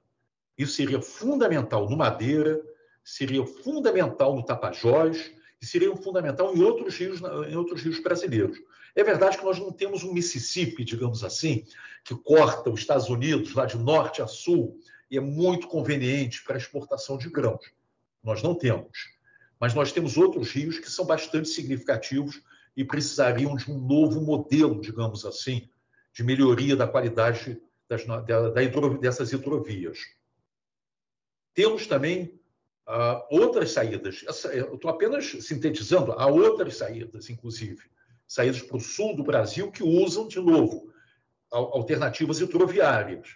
Isso 0.57 0.75
seria 0.75 1.01
fundamental 1.01 1.89
no 1.89 1.97
Madeira, 1.97 2.63
seria 3.03 3.45
fundamental 3.45 4.37
no 4.37 4.45
Tapajós 4.45 5.33
e 5.65 5.67
seria 5.67 5.97
fundamental 5.97 6.55
em 6.55 6.63
outros 6.63 6.95
rios, 6.95 7.21
em 7.49 7.57
outros 7.57 7.83
rios 7.83 7.99
brasileiros. 8.01 8.59
É 8.95 9.03
verdade 9.03 9.39
que 9.39 9.45
nós 9.45 9.59
não 9.59 9.73
temos 9.73 10.05
um 10.05 10.13
Mississippi, 10.13 10.85
digamos 10.85 11.25
assim, 11.25 11.65
que 12.05 12.15
corta 12.15 12.71
os 12.71 12.81
Estados 12.81 13.09
Unidos 13.09 13.55
lá 13.55 13.65
de 13.65 13.79
norte 13.79 14.21
a 14.21 14.27
sul 14.27 14.79
e 15.11 15.17
é 15.17 15.21
muito 15.21 15.67
conveniente 15.67 16.45
para 16.45 16.57
a 16.57 16.59
exportação 16.59 17.17
de 17.17 17.31
grãos. 17.31 17.73
Nós 18.23 18.43
não 18.43 18.55
temos. 18.55 19.15
Mas 19.59 19.73
nós 19.73 19.91
temos 19.91 20.19
outros 20.19 20.51
rios 20.51 20.79
que 20.79 20.91
são 20.91 21.07
bastante 21.07 21.49
significativos 21.49 22.43
e 22.77 22.85
precisariam 22.85 23.57
de 23.57 23.71
um 23.71 23.79
novo 23.79 24.21
modelo, 24.21 24.81
digamos 24.81 25.25
assim, 25.25 25.69
de 26.13 26.23
melhoria 26.23 26.77
da 26.77 26.87
qualidade 26.87 27.59
das, 27.89 28.05
da, 28.05 28.51
da 28.51 28.63
hidro, 28.63 28.99
dessas 28.99 29.33
hidrovias. 29.33 29.99
Temos 31.55 31.87
também 31.87 32.39
uh, 32.89 33.23
outras 33.31 33.73
saídas. 33.73 34.25
Eu 34.53 34.75
estou 34.75 34.91
apenas 34.91 35.27
sintetizando, 35.27 36.13
há 36.13 36.27
outras 36.27 36.77
saídas, 36.77 37.29
inclusive, 37.31 37.83
saídas 38.27 38.63
para 38.63 38.77
o 38.77 38.81
sul 38.81 39.17
do 39.17 39.25
Brasil 39.25 39.71
que 39.71 39.83
usam, 39.83 40.29
de 40.29 40.41
novo, 40.41 40.93
alternativas 41.51 42.41
hidroviárias. 42.41 43.29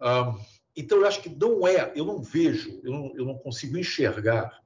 Uh, 0.00 0.38
então, 0.76 0.98
eu 0.98 1.06
acho 1.06 1.20
que 1.20 1.28
não 1.28 1.66
é, 1.66 1.92
eu 1.94 2.04
não 2.04 2.22
vejo, 2.22 2.80
eu 2.82 2.92
não, 2.92 3.12
eu 3.16 3.24
não 3.24 3.38
consigo 3.38 3.76
enxergar, 3.76 4.58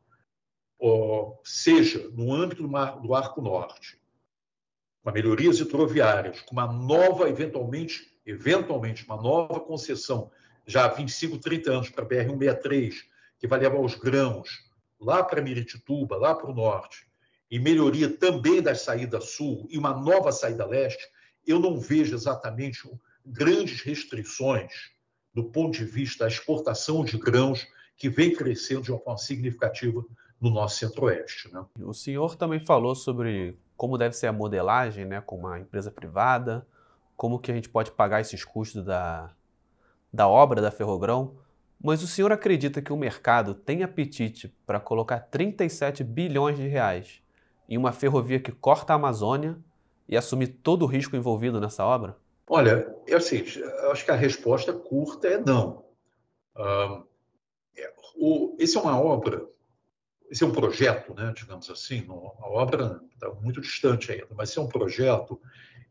seja 1.43 2.11
no 2.11 2.33
âmbito 2.33 2.69
do 3.03 3.15
Arco 3.15 3.41
Norte, 3.41 3.99
com 5.03 5.11
melhorias 5.11 5.59
hidroviárias, 5.59 6.41
com 6.43 6.53
uma 6.53 6.71
nova, 6.71 7.29
eventualmente, 7.29 8.13
eventualmente, 8.25 9.05
uma 9.07 9.21
nova 9.21 9.61
concessão, 9.61 10.31
já 10.67 10.85
há 10.85 10.89
25, 10.89 11.39
30 11.39 11.71
anos, 11.73 11.91
para 11.91 12.05
a 12.05 12.09
BR-163, 12.09 12.95
que 13.39 13.47
vai 13.47 13.59
levar 13.59 13.81
os 13.81 13.95
grãos 13.95 14.65
lá 15.01 15.23
para 15.23 15.43
Miritituba, 15.43 16.17
lá 16.17 16.35
para 16.35 16.51
o 16.51 16.55
norte, 16.55 17.07
e 17.51 17.59
melhoria 17.59 18.09
também 18.09 18.63
da 18.63 18.75
saída 18.75 19.21
sul 19.21 19.67
e 19.71 19.79
uma 19.79 19.93
nova 19.95 20.33
saída 20.33 20.67
leste, 20.67 21.07
eu 21.47 21.59
não 21.59 21.79
vejo 21.79 22.15
exatamente 22.15 22.81
grandes 23.25 23.83
restrições 23.83 24.73
do 25.33 25.45
ponto 25.45 25.77
de 25.77 25.85
vista 25.85 26.25
da 26.25 26.31
exportação 26.31 27.05
de 27.05 27.19
grãos 27.19 27.67
que 27.97 28.09
vem 28.09 28.35
crescendo 28.35 28.83
de 28.83 28.93
uma 28.93 29.01
forma 29.01 29.19
significativa 29.19 30.05
no 30.41 30.51
nosso 30.51 30.79
centro-oeste. 30.79 31.53
Né? 31.53 31.65
O 31.81 31.93
senhor 31.93 32.37
também 32.37 32.61
falou 32.61 32.95
sobre 32.95 33.59
como 33.77 33.99
deve 33.99 34.15
ser 34.15 34.29
a 34.29 34.33
modelagem 34.33 35.05
né, 35.05 35.21
com 35.21 35.37
uma 35.37 35.59
empresa 35.59 35.91
privada, 35.91 36.67
como 37.17 37.39
que 37.39 37.51
a 37.51 37.55
gente 37.55 37.69
pode 37.69 37.91
pagar 37.91 38.21
esses 38.21 38.45
custos 38.45 38.85
da, 38.85 39.31
da 40.13 40.29
obra 40.29 40.61
da 40.61 40.71
Ferrogrão. 40.71 41.37
Mas 41.85 42.03
o 42.03 42.07
senhor 42.07 42.33
acredita 42.33 42.81
que 42.81 42.91
o 42.91 42.97
mercado 42.97 43.55
tem 43.55 43.83
apetite 43.83 44.49
para 44.65 44.81
colocar 44.81 45.21
37 45.21 46.03
bilhões 46.03 46.57
de 46.57 46.67
reais 46.67 47.21
em 47.69 47.77
uma 47.77 47.93
ferrovia 47.93 48.41
que 48.41 48.51
corta 48.51 48.95
a 48.95 48.97
Amazônia 48.97 49.59
e 50.09 50.17
assumir 50.17 50.47
todo 50.47 50.85
o 50.85 50.87
risco 50.87 51.15
envolvido 51.15 51.61
nessa 51.61 51.85
obra? 51.85 52.17
Olha, 52.49 52.91
é 53.07 53.15
assim, 53.15 53.45
eu 53.57 53.93
acho 53.93 54.03
que 54.03 54.11
a 54.11 54.17
resposta 54.17 54.73
curta 54.73 55.29
é 55.29 55.39
não. 55.39 55.85
Uh, 56.57 57.05
o, 58.17 58.57
esse 58.59 58.79
é 58.79 58.81
uma 58.81 58.99
obra 58.99 59.47
esse 60.31 60.43
é 60.43 60.47
um 60.47 60.53
projeto, 60.53 61.15
né, 61.15 61.35
digamos 61.37 61.69
assim, 61.69 62.07
a 62.09 62.49
obra 62.49 62.99
está 63.13 63.29
muito 63.35 63.61
distante 63.61 64.11
ainda, 64.11 64.29
mas 64.35 64.49
esse 64.49 64.59
é 64.59 64.63
um 64.63 64.69
projeto 64.69 65.39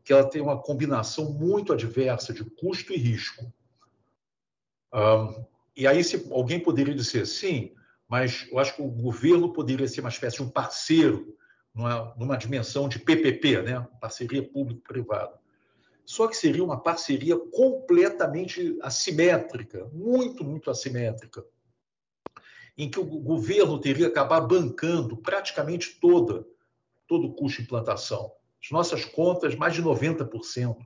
que 0.02 0.12
ela 0.12 0.28
tem 0.28 0.42
uma 0.42 0.60
combinação 0.60 1.32
muito 1.32 1.72
adversa 1.72 2.34
de 2.34 2.44
custo 2.44 2.92
e 2.92 2.96
risco. 2.96 3.50
Um, 4.92 5.53
e 5.76 5.86
aí 5.86 6.02
se 6.04 6.26
alguém 6.30 6.60
poderia 6.60 6.94
dizer 6.94 7.26
sim, 7.26 7.72
mas 8.08 8.46
eu 8.50 8.58
acho 8.58 8.76
que 8.76 8.82
o 8.82 8.88
governo 8.88 9.52
poderia 9.52 9.88
ser 9.88 10.00
uma 10.00 10.10
espécie 10.10 10.36
de 10.36 10.42
um 10.42 10.50
parceiro 10.50 11.36
numa, 11.74 12.14
numa 12.16 12.36
dimensão 12.36 12.88
de 12.88 12.98
PPP, 12.98 13.62
né, 13.62 13.86
parceria 14.00 14.42
público-privada. 14.42 15.38
Só 16.04 16.28
que 16.28 16.36
seria 16.36 16.62
uma 16.62 16.80
parceria 16.80 17.36
completamente 17.38 18.78
assimétrica, 18.82 19.88
muito, 19.92 20.44
muito 20.44 20.70
assimétrica 20.70 21.44
em 22.76 22.90
que 22.90 22.98
o 22.98 23.04
governo 23.04 23.78
teria 23.78 24.06
que 24.06 24.12
acabar 24.18 24.40
bancando 24.40 25.16
praticamente 25.16 25.98
toda, 26.00 26.44
todo 27.06 27.28
o 27.28 27.34
custo 27.34 27.58
de 27.58 27.66
implantação. 27.66 28.32
As 28.62 28.70
nossas 28.70 29.04
contas, 29.04 29.54
mais 29.54 29.74
de 29.74 29.82
90% 29.82 30.76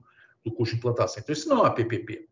do 0.45 0.53
custo 0.53 0.75
de 0.75 0.79
implantação. 0.79 1.23
Então, 1.23 1.33
isso 1.33 1.49
não 1.49 1.59
é 1.59 1.61
uma 1.61 1.75
PPP. 1.75 2.29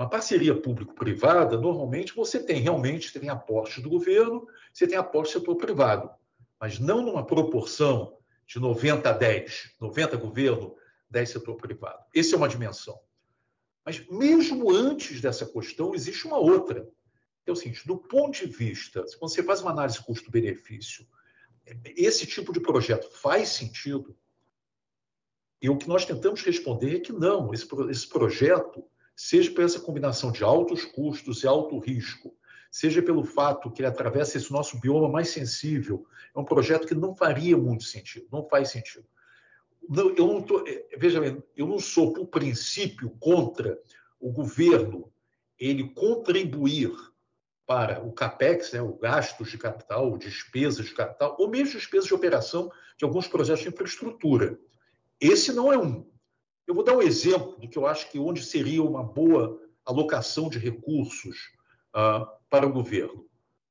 Uma 0.00 0.08
parceria 0.08 0.58
público-privada, 0.58 1.58
normalmente 1.58 2.16
você 2.16 2.42
tem 2.42 2.62
realmente 2.62 3.12
tem 3.12 3.28
aporte 3.28 3.82
do 3.82 3.90
governo, 3.90 4.48
você 4.72 4.86
tem 4.86 4.96
aporte 4.96 5.34
do 5.34 5.40
setor 5.40 5.56
privado, 5.56 6.10
mas 6.58 6.78
não 6.78 7.02
numa 7.02 7.22
proporção 7.22 8.16
de 8.46 8.58
90 8.58 9.10
a 9.10 9.12
10, 9.12 9.74
90 9.78 10.16
governo, 10.16 10.74
10 11.10 11.28
setor 11.28 11.54
privado. 11.56 12.02
Essa 12.16 12.34
é 12.34 12.38
uma 12.38 12.48
dimensão. 12.48 12.98
Mas 13.84 14.02
mesmo 14.08 14.70
antes 14.70 15.20
dessa 15.20 15.44
questão, 15.44 15.94
existe 15.94 16.26
uma 16.26 16.38
outra, 16.38 16.88
é 17.44 17.52
o 17.52 17.54
seguinte: 17.54 17.86
do 17.86 17.98
ponto 17.98 18.38
de 18.38 18.46
vista, 18.46 19.04
quando 19.18 19.30
você 19.30 19.42
faz 19.42 19.60
uma 19.60 19.70
análise 19.70 20.02
custo-benefício, 20.02 21.06
esse 21.84 22.26
tipo 22.26 22.54
de 22.54 22.60
projeto 22.60 23.06
faz 23.18 23.50
sentido? 23.50 24.16
E 25.60 25.68
o 25.68 25.76
que 25.76 25.86
nós 25.86 26.06
tentamos 26.06 26.40
responder 26.40 26.96
é 26.96 27.00
que 27.00 27.12
não, 27.12 27.52
esse, 27.52 27.68
esse 27.90 28.08
projeto, 28.08 28.82
seja 29.22 29.50
por 29.50 29.62
essa 29.62 29.78
combinação 29.78 30.32
de 30.32 30.42
altos 30.42 30.86
custos 30.86 31.42
e 31.42 31.46
alto 31.46 31.78
risco, 31.78 32.34
seja 32.70 33.02
pelo 33.02 33.22
fato 33.22 33.70
que 33.70 33.82
ele 33.82 33.88
atravessa 33.88 34.38
esse 34.38 34.50
nosso 34.50 34.80
bioma 34.80 35.10
mais 35.10 35.28
sensível, 35.28 36.06
é 36.34 36.40
um 36.40 36.44
projeto 36.44 36.86
que 36.86 36.94
não 36.94 37.14
faria 37.14 37.54
muito 37.54 37.84
sentido, 37.84 38.26
não 38.32 38.48
faz 38.48 38.70
sentido. 38.70 39.04
Não, 39.86 40.08
eu 40.16 40.26
não 40.26 40.40
tô, 40.40 40.66
é, 40.66 40.86
veja 40.96 41.20
bem, 41.20 41.42
eu 41.54 41.66
não 41.66 41.78
sou, 41.78 42.14
por 42.14 42.28
princípio, 42.28 43.10
contra 43.20 43.78
o 44.18 44.32
governo 44.32 45.12
ele 45.58 45.90
contribuir 45.90 46.90
para 47.66 48.02
o 48.02 48.12
CAPEX, 48.12 48.72
né, 48.72 48.80
o 48.80 48.94
gastos 48.94 49.50
de 49.50 49.58
capital, 49.58 50.16
despesas 50.16 50.86
de 50.86 50.94
capital, 50.94 51.36
ou 51.38 51.50
mesmo 51.50 51.78
despesas 51.78 52.06
de 52.06 52.14
operação 52.14 52.72
de 52.96 53.04
alguns 53.04 53.28
projetos 53.28 53.64
de 53.64 53.68
infraestrutura. 53.68 54.58
Esse 55.20 55.52
não 55.52 55.70
é 55.70 55.76
um. 55.76 56.10
Eu 56.70 56.74
vou 56.74 56.84
dar 56.84 56.96
um 56.96 57.02
exemplo 57.02 57.58
do 57.58 57.68
que 57.68 57.76
eu 57.76 57.84
acho 57.84 58.08
que 58.12 58.18
onde 58.20 58.44
seria 58.44 58.80
uma 58.80 59.02
boa 59.02 59.60
alocação 59.84 60.48
de 60.48 60.56
recursos 60.56 61.50
uh, 61.88 62.24
para 62.48 62.64
o 62.64 62.72
governo. 62.72 63.26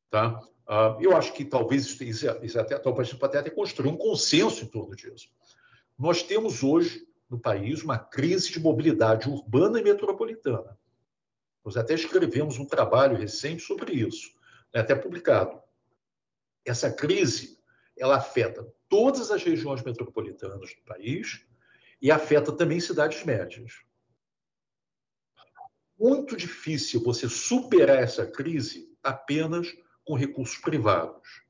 Tá? 0.10 0.38
Uh, 0.68 1.00
eu 1.00 1.16
acho 1.16 1.32
que 1.32 1.46
talvez 1.46 1.98
isso, 2.02 2.60
até, 2.60 2.78
talvez 2.78 3.16
até 3.24 3.50
construir 3.50 3.88
um 3.88 3.96
consenso 3.96 4.66
em 4.66 4.68
torno 4.68 4.98
disso. 4.98 5.30
Nós 5.98 6.24
temos 6.24 6.62
hoje 6.62 7.08
no 7.30 7.40
país 7.40 7.84
uma 7.84 7.98
crise 7.98 8.52
de 8.52 8.60
mobilidade 8.60 9.30
urbana 9.30 9.80
e 9.80 9.84
metropolitana. 9.84 10.78
Nós 11.64 11.78
até 11.78 11.94
escrevemos 11.94 12.60
um 12.60 12.66
trabalho 12.66 13.16
recente 13.16 13.62
sobre 13.62 13.94
isso, 13.94 14.30
né, 14.74 14.82
até 14.82 14.94
publicado. 14.94 15.58
Essa 16.66 16.92
crise 16.92 17.58
ela 17.98 18.18
afeta 18.18 18.70
todas 18.90 19.32
as 19.32 19.42
regiões 19.42 19.82
metropolitanas 19.84 20.76
do 20.76 20.82
país 20.86 21.48
e 22.02 22.12
afeta 22.12 22.52
também 22.52 22.80
cidades 22.80 23.24
médias. 23.24 23.74
Muito 25.98 26.38
difícil 26.38 27.04
você 27.04 27.28
superar 27.28 28.02
essa 28.02 28.26
crise 28.26 28.90
apenas 29.04 29.68
com 30.06 30.16
recursos 30.16 30.58
privados. 30.58 31.44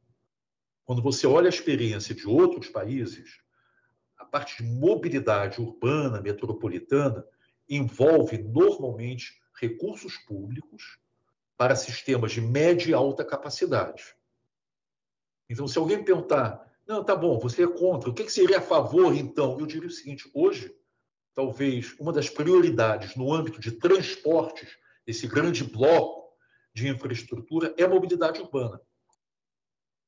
Quando 0.84 1.04
você 1.04 1.28
olha 1.28 1.48
a 1.48 1.50
experiência 1.50 2.16
de 2.16 2.28
outros 2.28 2.68
países, 2.68 3.42
a 4.18 4.26
parte 4.26 4.64
de 4.64 4.70
mobilidade 4.70 5.62
urbana, 5.62 6.20
metropolitana, 6.20 7.24
envolve 7.70 8.40
normalmente 8.40 9.40
recursos 9.54 10.18
públicos 10.18 11.00
para 11.56 11.76
sistemas 11.76 12.32
de 12.32 12.42
média 12.42 12.90
e 12.90 12.94
alta 12.94 13.24
capacidade. 13.24 14.16
Então, 15.48 15.68
se 15.68 15.78
alguém 15.78 16.04
perguntar, 16.04 16.69
não, 16.90 17.04
tá 17.04 17.16
bom, 17.16 17.38
você 17.38 17.66
é 17.66 17.68
contra, 17.68 18.10
o 18.10 18.14
que 18.16 18.28
seria 18.32 18.58
a 18.58 18.62
favor, 18.62 19.16
então? 19.16 19.60
Eu 19.60 19.68
diria 19.68 19.88
o 19.88 19.92
seguinte: 19.92 20.28
hoje, 20.34 20.76
talvez 21.36 21.96
uma 22.00 22.12
das 22.12 22.28
prioridades 22.28 23.16
no 23.16 23.32
âmbito 23.32 23.62
de 23.62 23.74
transportes, 23.74 24.76
esse 25.06 25.28
grande 25.28 25.64
bloco 25.64 26.36
de 26.74 26.88
infraestrutura, 26.88 27.76
é 27.78 27.84
a 27.84 27.88
mobilidade 27.88 28.42
urbana. 28.42 28.82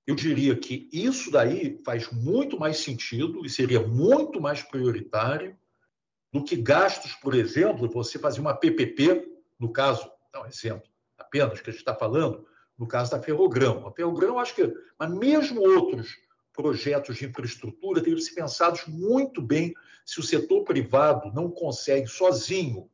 Eu 0.08 0.16
diria 0.16 0.56
que 0.56 0.90
isso 0.92 1.30
daí 1.30 1.80
faz 1.86 2.12
muito 2.12 2.60
mais 2.60 2.78
sentido 2.78 3.46
e 3.46 3.50
seria 3.50 3.86
muito 3.86 4.42
mais 4.42 4.64
prioritário 4.64 5.56
do 6.34 6.44
que 6.44 6.56
gastos, 6.56 7.14
por 7.14 7.36
exemplo, 7.36 7.92
você 7.92 8.18
fazer 8.18 8.42
uma 8.42 8.56
PPP 8.56 9.32
no 9.60 9.72
caso, 9.72 10.12
um 10.36 10.48
exemplo 10.48 10.90
apenas 11.16 11.62
que 11.62 11.70
a 11.70 11.74
gente 11.74 11.82
está 11.82 11.94
falando, 11.94 12.44
no 12.76 12.88
caso 12.88 13.12
da 13.12 13.22
Ferrogrão. 13.22 13.86
A 13.86 13.92
Ferrogrão, 13.92 14.40
acho 14.40 14.56
que, 14.56 14.74
mas 14.98 15.14
mesmo 15.14 15.62
outros 15.62 16.18
projetos 16.54 17.18
de 17.18 17.26
infraestrutura 17.26 18.02
teriam 18.02 18.20
se 18.20 18.34
pensados 18.34 18.86
muito 18.88 19.42
bem 19.42 19.74
se 20.06 20.20
o 20.20 20.24
setor 20.24 20.64
privado 20.64 21.32
não 21.34 21.50
consegue 21.50 22.08
sozinho 22.08 22.90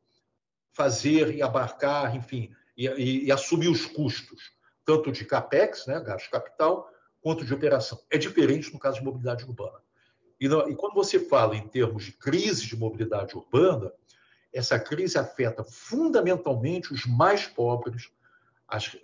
fazer 0.72 1.34
e 1.34 1.42
abarcar, 1.42 2.14
enfim, 2.14 2.50
e, 2.76 2.86
e, 2.86 3.24
e 3.26 3.32
assumir 3.32 3.68
os 3.68 3.84
custos, 3.84 4.52
tanto 4.84 5.10
de 5.10 5.24
capex, 5.24 5.86
né, 5.86 6.00
gasto 6.00 6.30
capital, 6.30 6.88
quanto 7.20 7.44
de 7.44 7.52
operação. 7.52 8.00
É 8.10 8.16
diferente 8.16 8.72
no 8.72 8.78
caso 8.78 8.98
de 8.98 9.04
mobilidade 9.04 9.44
urbana. 9.44 9.80
E, 10.40 10.46
e 10.46 10.76
quando 10.76 10.94
você 10.94 11.18
fala 11.18 11.56
em 11.56 11.66
termos 11.66 12.04
de 12.04 12.12
crise 12.12 12.64
de 12.66 12.76
mobilidade 12.76 13.36
urbana, 13.36 13.92
essa 14.52 14.78
crise 14.78 15.18
afeta 15.18 15.64
fundamentalmente 15.64 16.92
os 16.92 17.04
mais 17.04 17.46
pobres, 17.46 18.10
as, 18.68 18.94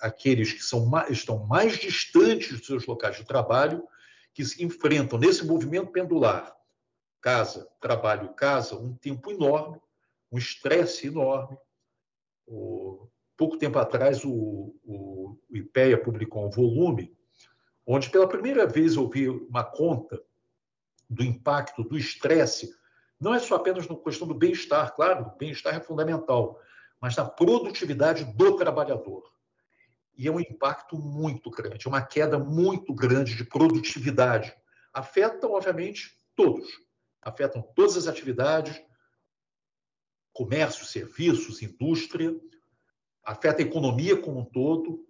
aqueles 0.00 0.52
que 0.52 0.62
são 0.62 0.90
estão 1.08 1.46
mais 1.46 1.78
distantes 1.78 2.58
dos 2.58 2.66
seus 2.66 2.86
locais 2.86 3.16
de 3.16 3.24
trabalho, 3.24 3.86
que 4.34 4.44
se 4.44 4.64
enfrentam 4.64 5.18
nesse 5.18 5.46
movimento 5.46 5.92
pendular, 5.92 6.54
casa, 7.20 7.68
trabalho, 7.80 8.34
casa, 8.34 8.76
um 8.76 8.94
tempo 8.94 9.30
enorme, 9.30 9.80
um 10.30 10.36
estresse 10.36 11.06
enorme. 11.06 11.56
O, 12.46 13.08
pouco 13.36 13.56
tempo 13.56 13.78
atrás, 13.78 14.24
o, 14.24 14.74
o, 14.84 15.38
o 15.48 15.56
IPEA 15.56 16.02
publicou 16.02 16.44
um 16.44 16.50
volume 16.50 17.16
onde, 17.86 18.10
pela 18.10 18.28
primeira 18.28 18.66
vez, 18.66 18.96
eu 18.96 19.08
vi 19.08 19.28
uma 19.28 19.62
conta 19.62 20.20
do 21.08 21.22
impacto 21.22 21.84
do 21.84 21.96
estresse, 21.96 22.74
não 23.18 23.32
é 23.32 23.38
só 23.38 23.54
apenas 23.54 23.86
na 23.86 23.94
questão 23.94 24.26
do 24.26 24.34
bem-estar, 24.34 24.94
claro, 24.94 25.26
o 25.26 25.38
bem-estar 25.38 25.74
é 25.74 25.80
fundamental, 25.80 26.60
mas 27.06 27.14
na 27.14 27.24
produtividade 27.24 28.24
do 28.24 28.56
trabalhador. 28.56 29.22
E 30.18 30.26
é 30.26 30.30
um 30.32 30.40
impacto 30.40 30.98
muito 30.98 31.48
grande, 31.52 31.86
é 31.86 31.88
uma 31.88 32.02
queda 32.02 32.36
muito 32.36 32.92
grande 32.92 33.36
de 33.36 33.44
produtividade. 33.44 34.52
Afetam, 34.92 35.52
obviamente, 35.52 36.18
todos. 36.34 36.68
Afetam 37.22 37.62
todas 37.62 37.96
as 37.96 38.08
atividades, 38.08 38.82
comércio, 40.32 40.84
serviços, 40.84 41.62
indústria, 41.62 42.34
afeta 43.22 43.62
a 43.62 43.64
economia 43.64 44.20
como 44.20 44.40
um 44.40 44.44
todo, 44.44 45.06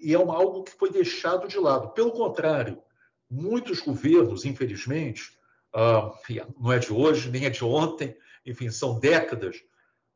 e 0.00 0.14
é 0.14 0.16
algo 0.16 0.64
que 0.64 0.72
foi 0.72 0.90
deixado 0.90 1.46
de 1.46 1.56
lado. 1.56 1.90
Pelo 1.90 2.10
contrário, 2.10 2.82
muitos 3.30 3.78
governos, 3.78 4.44
infelizmente, 4.44 5.38
uh, 5.72 6.10
não 6.58 6.72
é 6.72 6.80
de 6.80 6.92
hoje, 6.92 7.30
nem 7.30 7.44
é 7.44 7.50
de 7.50 7.64
ontem, 7.64 8.18
enfim, 8.44 8.72
são 8.72 8.98
décadas, 8.98 9.62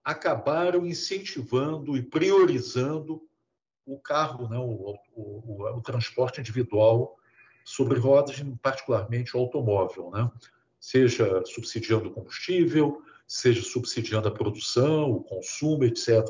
acabaram 0.06 0.86
incentivando 0.86 1.96
e 1.96 2.02
priorizando 2.02 3.20
o 3.84 3.98
carro, 3.98 4.48
né, 4.48 4.56
o, 4.56 4.96
o, 5.16 5.64
o, 5.64 5.76
o 5.78 5.80
transporte 5.80 6.40
individual 6.40 7.18
sobre 7.64 7.98
rodas, 7.98 8.40
particularmente 8.62 9.36
o 9.36 9.40
automóvel, 9.40 10.12
né? 10.12 10.30
seja 10.78 11.42
subsidiando 11.44 12.08
o 12.08 12.12
combustível, 12.12 13.02
seja 13.26 13.60
subsidiando 13.62 14.28
a 14.28 14.30
produção, 14.30 15.10
o 15.10 15.24
consumo, 15.24 15.82
etc. 15.82 16.22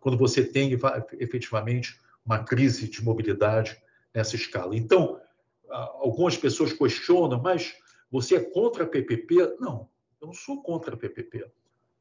Quando 0.00 0.16
você 0.16 0.42
tem 0.42 0.70
efetivamente 1.18 2.00
uma 2.24 2.42
crise 2.42 2.88
de 2.88 3.04
mobilidade 3.04 3.76
nessa 4.14 4.36
escala. 4.36 4.74
Então, 4.74 5.20
algumas 5.68 6.38
pessoas 6.38 6.72
questionam, 6.72 7.42
mas 7.42 7.74
você 8.10 8.36
é 8.36 8.40
contra 8.40 8.84
a 8.84 8.86
PPP? 8.86 9.56
Não, 9.60 9.86
eu 10.18 10.28
não 10.28 10.34
sou 10.34 10.62
contra 10.62 10.94
a 10.94 10.96
PPP. 10.96 11.44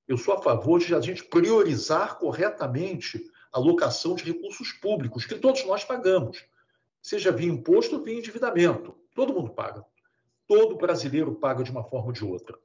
Eu 0.07 0.17
sou 0.17 0.33
a 0.33 0.41
favor 0.41 0.79
de 0.79 0.95
a 0.95 1.01
gente 1.01 1.23
priorizar 1.23 2.17
corretamente 2.17 3.29
a 3.51 3.57
alocação 3.57 4.15
de 4.15 4.23
recursos 4.23 4.71
públicos, 4.71 5.25
que 5.25 5.35
todos 5.35 5.65
nós 5.65 5.83
pagamos, 5.83 6.45
seja 7.01 7.31
via 7.31 7.49
imposto 7.49 7.97
ou 7.97 8.03
via 8.03 8.17
endividamento. 8.17 8.95
Todo 9.13 9.33
mundo 9.33 9.51
paga. 9.51 9.85
Todo 10.47 10.77
brasileiro 10.77 11.35
paga 11.35 11.63
de 11.63 11.71
uma 11.71 11.83
forma 11.83 12.07
ou 12.07 12.13
de 12.13 12.23
outra. 12.23 12.57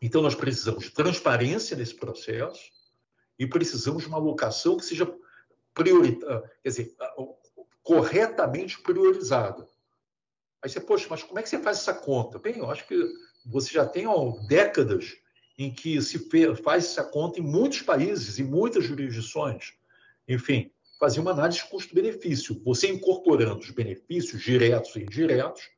Então, 0.00 0.22
nós 0.22 0.34
precisamos 0.34 0.84
de 0.84 0.90
transparência 0.90 1.76
nesse 1.76 1.94
processo 1.94 2.62
e 3.38 3.46
precisamos 3.46 4.02
de 4.02 4.08
uma 4.08 4.18
alocação 4.18 4.76
que 4.76 4.84
seja 4.84 5.12
prioritária, 5.74 6.50
quer 6.62 6.68
dizer, 6.68 6.96
corretamente 7.82 8.80
priorizada. 8.80 9.68
Aí 10.62 10.70
você, 10.70 10.80
poxa, 10.80 11.06
mas 11.10 11.22
como 11.22 11.38
é 11.38 11.42
que 11.42 11.48
você 11.48 11.58
faz 11.58 11.78
essa 11.78 11.92
conta? 11.92 12.38
Bem, 12.38 12.58
eu 12.58 12.70
acho 12.70 12.86
que 12.86 12.96
você 13.44 13.72
já 13.72 13.84
tem 13.84 14.06
ó, 14.06 14.30
décadas 14.46 15.16
em 15.56 15.72
que 15.72 16.00
se 16.02 16.18
faz 16.62 16.84
essa 16.84 17.04
conta 17.04 17.38
em 17.38 17.42
muitos 17.42 17.82
países, 17.82 18.38
em 18.38 18.44
muitas 18.44 18.84
jurisdições. 18.84 19.74
Enfim, 20.28 20.70
fazer 20.98 21.20
uma 21.20 21.30
análise 21.30 21.58
de 21.58 21.68
custo-benefício. 21.68 22.60
Você 22.64 22.88
incorporando 22.88 23.60
os 23.60 23.70
benefícios 23.70 24.42
diretos 24.42 24.96
e 24.96 25.00
indiretos 25.00 25.70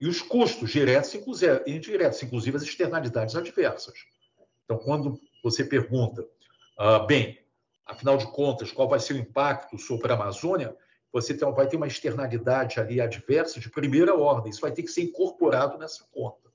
e 0.00 0.06
os 0.06 0.22
custos 0.22 0.70
diretos 0.70 1.12
e 1.14 1.70
indiretos, 1.70 2.22
inclusive 2.22 2.56
as 2.56 2.62
externalidades 2.62 3.34
adversas. 3.34 3.94
Então, 4.64 4.78
quando 4.78 5.20
você 5.42 5.64
pergunta, 5.64 6.26
ah, 6.78 7.00
bem, 7.00 7.38
afinal 7.84 8.16
de 8.16 8.26
contas, 8.30 8.70
qual 8.70 8.88
vai 8.88 9.00
ser 9.00 9.14
o 9.14 9.18
impacto 9.18 9.78
sobre 9.78 10.12
a 10.12 10.14
Amazônia, 10.14 10.76
você 11.12 11.34
vai 11.34 11.66
ter 11.66 11.76
uma 11.76 11.86
externalidade 11.86 12.78
ali 12.78 13.00
adversa 13.00 13.58
de 13.58 13.70
primeira 13.70 14.14
ordem. 14.14 14.50
Isso 14.50 14.60
vai 14.60 14.72
ter 14.72 14.82
que 14.82 14.90
ser 14.90 15.02
incorporado 15.02 15.78
nessa 15.78 16.04
conta. 16.12 16.47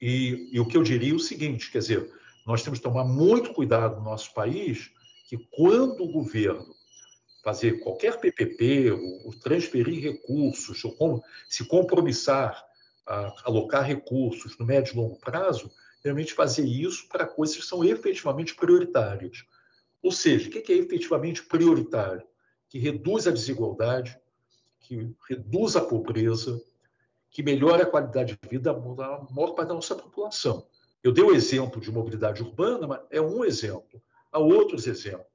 E, 0.00 0.50
e, 0.52 0.60
o 0.60 0.66
que 0.66 0.76
eu 0.76 0.82
diria 0.82 1.12
é 1.12 1.14
o 1.14 1.18
seguinte, 1.18 1.70
quer 1.70 1.78
dizer, 1.78 2.12
nós 2.46 2.62
temos 2.62 2.78
que 2.78 2.84
tomar 2.84 3.04
muito 3.04 3.52
cuidado 3.52 3.96
no 3.96 4.04
nosso 4.04 4.32
país 4.32 4.90
que 5.28 5.36
quando 5.50 6.02
o 6.02 6.12
governo 6.12 6.74
fazer 7.42 7.80
qualquer 7.80 8.18
PPP, 8.20 8.90
ou, 8.90 9.32
transferir 9.40 10.02
recursos, 10.02 10.84
ou 10.84 10.92
como, 10.92 11.22
se 11.48 11.64
compromissar 11.64 12.62
a 13.06 13.32
alocar 13.44 13.84
recursos 13.84 14.58
no 14.58 14.66
médio 14.66 14.92
e 14.92 14.96
longo 14.96 15.18
prazo, 15.18 15.70
realmente 16.04 16.34
fazer 16.34 16.64
isso 16.64 17.08
para 17.08 17.26
coisas 17.26 17.56
que 17.56 17.64
são 17.64 17.82
efetivamente 17.84 18.54
prioritárias. 18.54 19.44
Ou 20.02 20.12
seja, 20.12 20.48
o 20.48 20.52
que 20.52 20.72
é 20.72 20.76
efetivamente 20.76 21.42
prioritário? 21.42 22.22
Que 22.68 22.78
reduz 22.78 23.26
a 23.26 23.30
desigualdade, 23.30 24.18
que 24.80 25.10
reduz 25.28 25.74
a 25.74 25.80
pobreza, 25.80 26.62
que 27.30 27.42
melhore 27.42 27.82
a 27.82 27.86
qualidade 27.86 28.38
de 28.40 28.48
vida 28.48 28.72
da 28.72 29.26
maior 29.30 29.54
parte 29.54 29.68
da 29.68 29.74
nossa 29.74 29.94
população. 29.94 30.66
Eu 31.02 31.12
dei 31.12 31.22
o 31.22 31.34
exemplo 31.34 31.80
de 31.80 31.92
mobilidade 31.92 32.42
urbana, 32.42 32.86
mas 32.86 33.00
é 33.10 33.20
um 33.20 33.44
exemplo. 33.44 34.02
Há 34.32 34.38
outros 34.38 34.86
exemplos. 34.86 35.26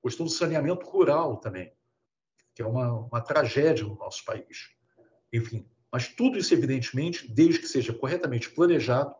A 0.00 0.08
questão 0.08 0.26
do 0.26 0.32
saneamento 0.32 0.86
rural 0.86 1.36
também, 1.36 1.72
que 2.54 2.62
é 2.62 2.66
uma, 2.66 2.92
uma 2.92 3.20
tragédia 3.20 3.84
no 3.84 3.96
nosso 3.96 4.24
país. 4.24 4.70
Enfim, 5.32 5.66
mas 5.90 6.08
tudo 6.08 6.38
isso, 6.38 6.54
evidentemente, 6.54 7.30
desde 7.30 7.60
que 7.60 7.68
seja 7.68 7.92
corretamente 7.92 8.50
planejado, 8.50 9.14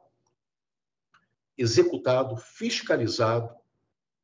executado, 1.57 2.37
fiscalizado, 2.37 3.55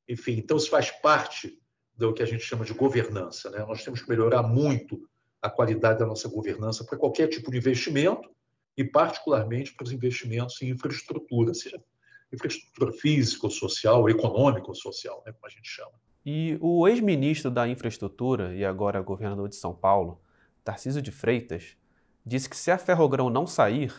enfim, 0.09 0.33
então 0.39 0.57
isso 0.57 0.71
faz 0.71 0.91
parte 0.91 1.61
do 1.95 2.15
que 2.15 2.23
a 2.23 2.27
gente 2.27 2.45
chama 2.45 2.65
de 2.65 2.73
governança. 2.73 3.51
Né? 3.51 3.59
Nós 3.59 3.85
temos 3.85 4.01
que 4.01 4.09
melhorar 4.09 4.43
muito 4.43 5.09
a 5.41 5.49
qualidade 5.49 5.99
da 5.99 6.07
nossa 6.07 6.29
governança 6.29 6.85
para 6.85 6.99
qualquer 6.99 7.29
tipo 7.29 7.51
de 7.51 7.59
investimento 7.59 8.29
e, 8.77 8.85
particularmente, 8.85 9.75
para 9.75 9.85
os 9.85 9.93
investimentos 9.93 10.61
em 10.63 10.71
infraestrutura, 10.71 11.55
seja 11.55 11.83
infraestrutura 12.33 12.93
física, 12.93 13.49
social, 13.49 14.09
econômica 14.09 14.69
ou 14.69 14.75
social, 14.75 15.23
né, 15.25 15.33
como 15.33 15.47
a 15.47 15.49
gente 15.51 15.69
chama. 15.69 15.93
E 16.25 16.59
o 16.61 16.87
ex-ministro 16.87 17.51
da 17.51 17.67
Infraestrutura 17.67 18.55
e 18.55 18.65
agora 18.65 19.01
governador 19.01 19.49
de 19.49 19.57
São 19.57 19.75
Paulo, 19.75 20.21
Tarcísio 20.63 21.01
de 21.01 21.11
Freitas, 21.11 21.77
disse 22.25 22.51
que 22.51 22.57
se 22.57 22.71
a 22.71 22.77
Ferrogrão 22.77 23.31
não 23.31 23.47
sair, 23.47 23.95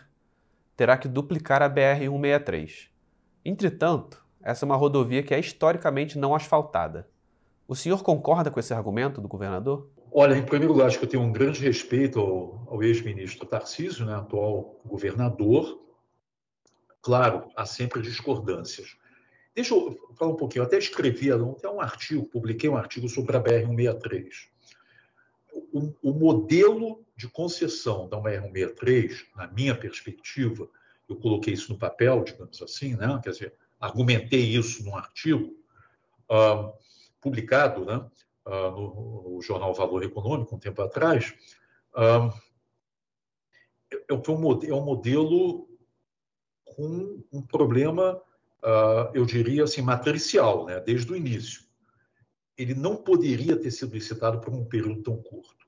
terá 0.78 0.97
que 0.97 1.08
duplicar 1.08 1.63
a 1.63 1.69
BR-163. 1.69 2.89
Entretanto, 3.43 4.23
essa 4.41 4.63
é 4.63 4.67
uma 4.67 4.75
rodovia 4.75 5.23
que 5.23 5.34
é 5.34 5.39
historicamente 5.39 6.17
não 6.17 6.36
asfaltada. 6.36 7.10
O 7.67 7.75
senhor 7.75 8.04
concorda 8.04 8.52
com 8.52 8.60
esse 8.60 8.73
argumento 8.73 9.19
do 9.19 9.28
governador? 9.28 9.89
Olha, 10.12 10.36
em 10.36 10.45
primeiro 10.45 10.74
lugar, 10.74 10.88
acho 10.88 10.98
que 10.98 11.06
eu 11.06 11.10
tenho 11.10 11.24
um 11.24 11.32
grande 11.32 11.62
respeito 11.62 12.19
ao, 12.19 12.65
ao 12.67 12.84
ex-ministro 12.84 13.45
Tarcísio, 13.45 14.06
né, 14.06 14.15
atual 14.15 14.82
governador. 14.86 15.80
Claro, 17.02 17.50
há 17.56 17.65
sempre 17.65 18.02
discordâncias. 18.02 18.98
Deixa 19.54 19.74
eu 19.74 19.98
falar 20.17 20.32
um 20.32 20.36
pouquinho. 20.36 20.63
Eu 20.63 20.67
até 20.67 20.78
escrevi 20.78 21.32
até 21.32 21.69
um 21.69 21.82
artigo, 21.82 22.26
publiquei 22.26 22.69
um 22.69 22.78
artigo 22.78 23.08
sobre 23.08 23.38
a 23.38 23.41
BR-163. 23.41 24.30
O, 25.72 25.93
o 26.02 26.13
modelo 26.13 27.06
de 27.15 27.28
concessão 27.28 28.08
da 28.08 28.17
BR-163, 28.17 29.26
na 29.36 29.48
minha 29.48 29.76
perspectiva, 29.76 30.67
eu 31.08 31.15
coloquei 31.15 31.54
isso 31.54 31.72
no 31.72 31.78
papel, 31.78 32.24
digamos 32.24 32.62
assim, 32.62 32.95
né? 32.95 33.19
quer 33.24 33.32
dizer, 33.32 33.54
argumentei 33.80 34.41
isso 34.41 34.84
num 34.84 34.95
artigo 34.95 35.56
uh, 36.30 36.72
publicado 37.19 37.86
né? 37.86 38.06
Uh, 38.50 38.72
no, 38.72 39.34
no, 39.36 39.42
jornal 39.42 39.74
Valor 39.74 40.04
Econômico, 40.04 40.56
um 40.56 40.60
tempo 40.60 40.82
atrás, 40.82 41.34
uh, 41.96 42.34
é, 43.92 44.14
um, 44.14 44.62
é 44.64 44.74
um 44.74 44.84
modelo 44.84 45.70
com 46.66 47.24
um 47.32 47.42
problema, 47.42 48.22
eu 49.14 49.26
diria 49.26 49.64
assim, 49.64 49.82
matricial, 49.82 50.66
né? 50.66 50.80
desde 50.80 51.12
o 51.12 51.16
início. 51.16 51.64
Ele 52.58 52.76
não 52.76 52.96
poderia 52.96 53.58
ter 53.58 53.72
sido 53.72 53.94
licitado 53.94 54.40
por 54.40 54.54
um 54.54 54.66
período 54.66 55.02
tão 55.02 55.18
curto, 55.18 55.66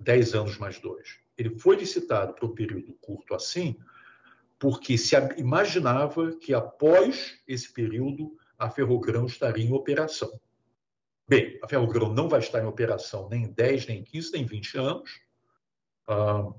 10 0.00 0.34
anos 0.34 0.58
mais 0.58 0.78
dois. 0.80 1.18
Ele 1.36 1.58
foi 1.58 1.76
licitado 1.76 2.34
por 2.34 2.48
um 2.48 2.54
período 2.54 2.94
curto 2.94 3.34
assim, 3.34 3.76
porque 4.58 4.96
se 4.96 5.14
imaginava 5.36 6.32
que 6.36 6.54
após 6.54 7.38
esse 7.46 7.72
período 7.72 8.34
a 8.58 8.70
Ferrogrão 8.70 9.26
estaria 9.26 9.64
em 9.64 9.72
operação. 9.72 10.40
Bem, 11.26 11.58
a 11.62 11.68
Ferrogrão 11.68 12.12
não 12.12 12.28
vai 12.28 12.40
estar 12.40 12.62
em 12.62 12.66
operação 12.66 13.28
nem 13.30 13.50
10, 13.50 13.86
nem 13.86 14.04
15, 14.04 14.32
nem 14.32 14.44
20 14.44 14.76
anos, 14.76 15.10
ah, 16.06 16.52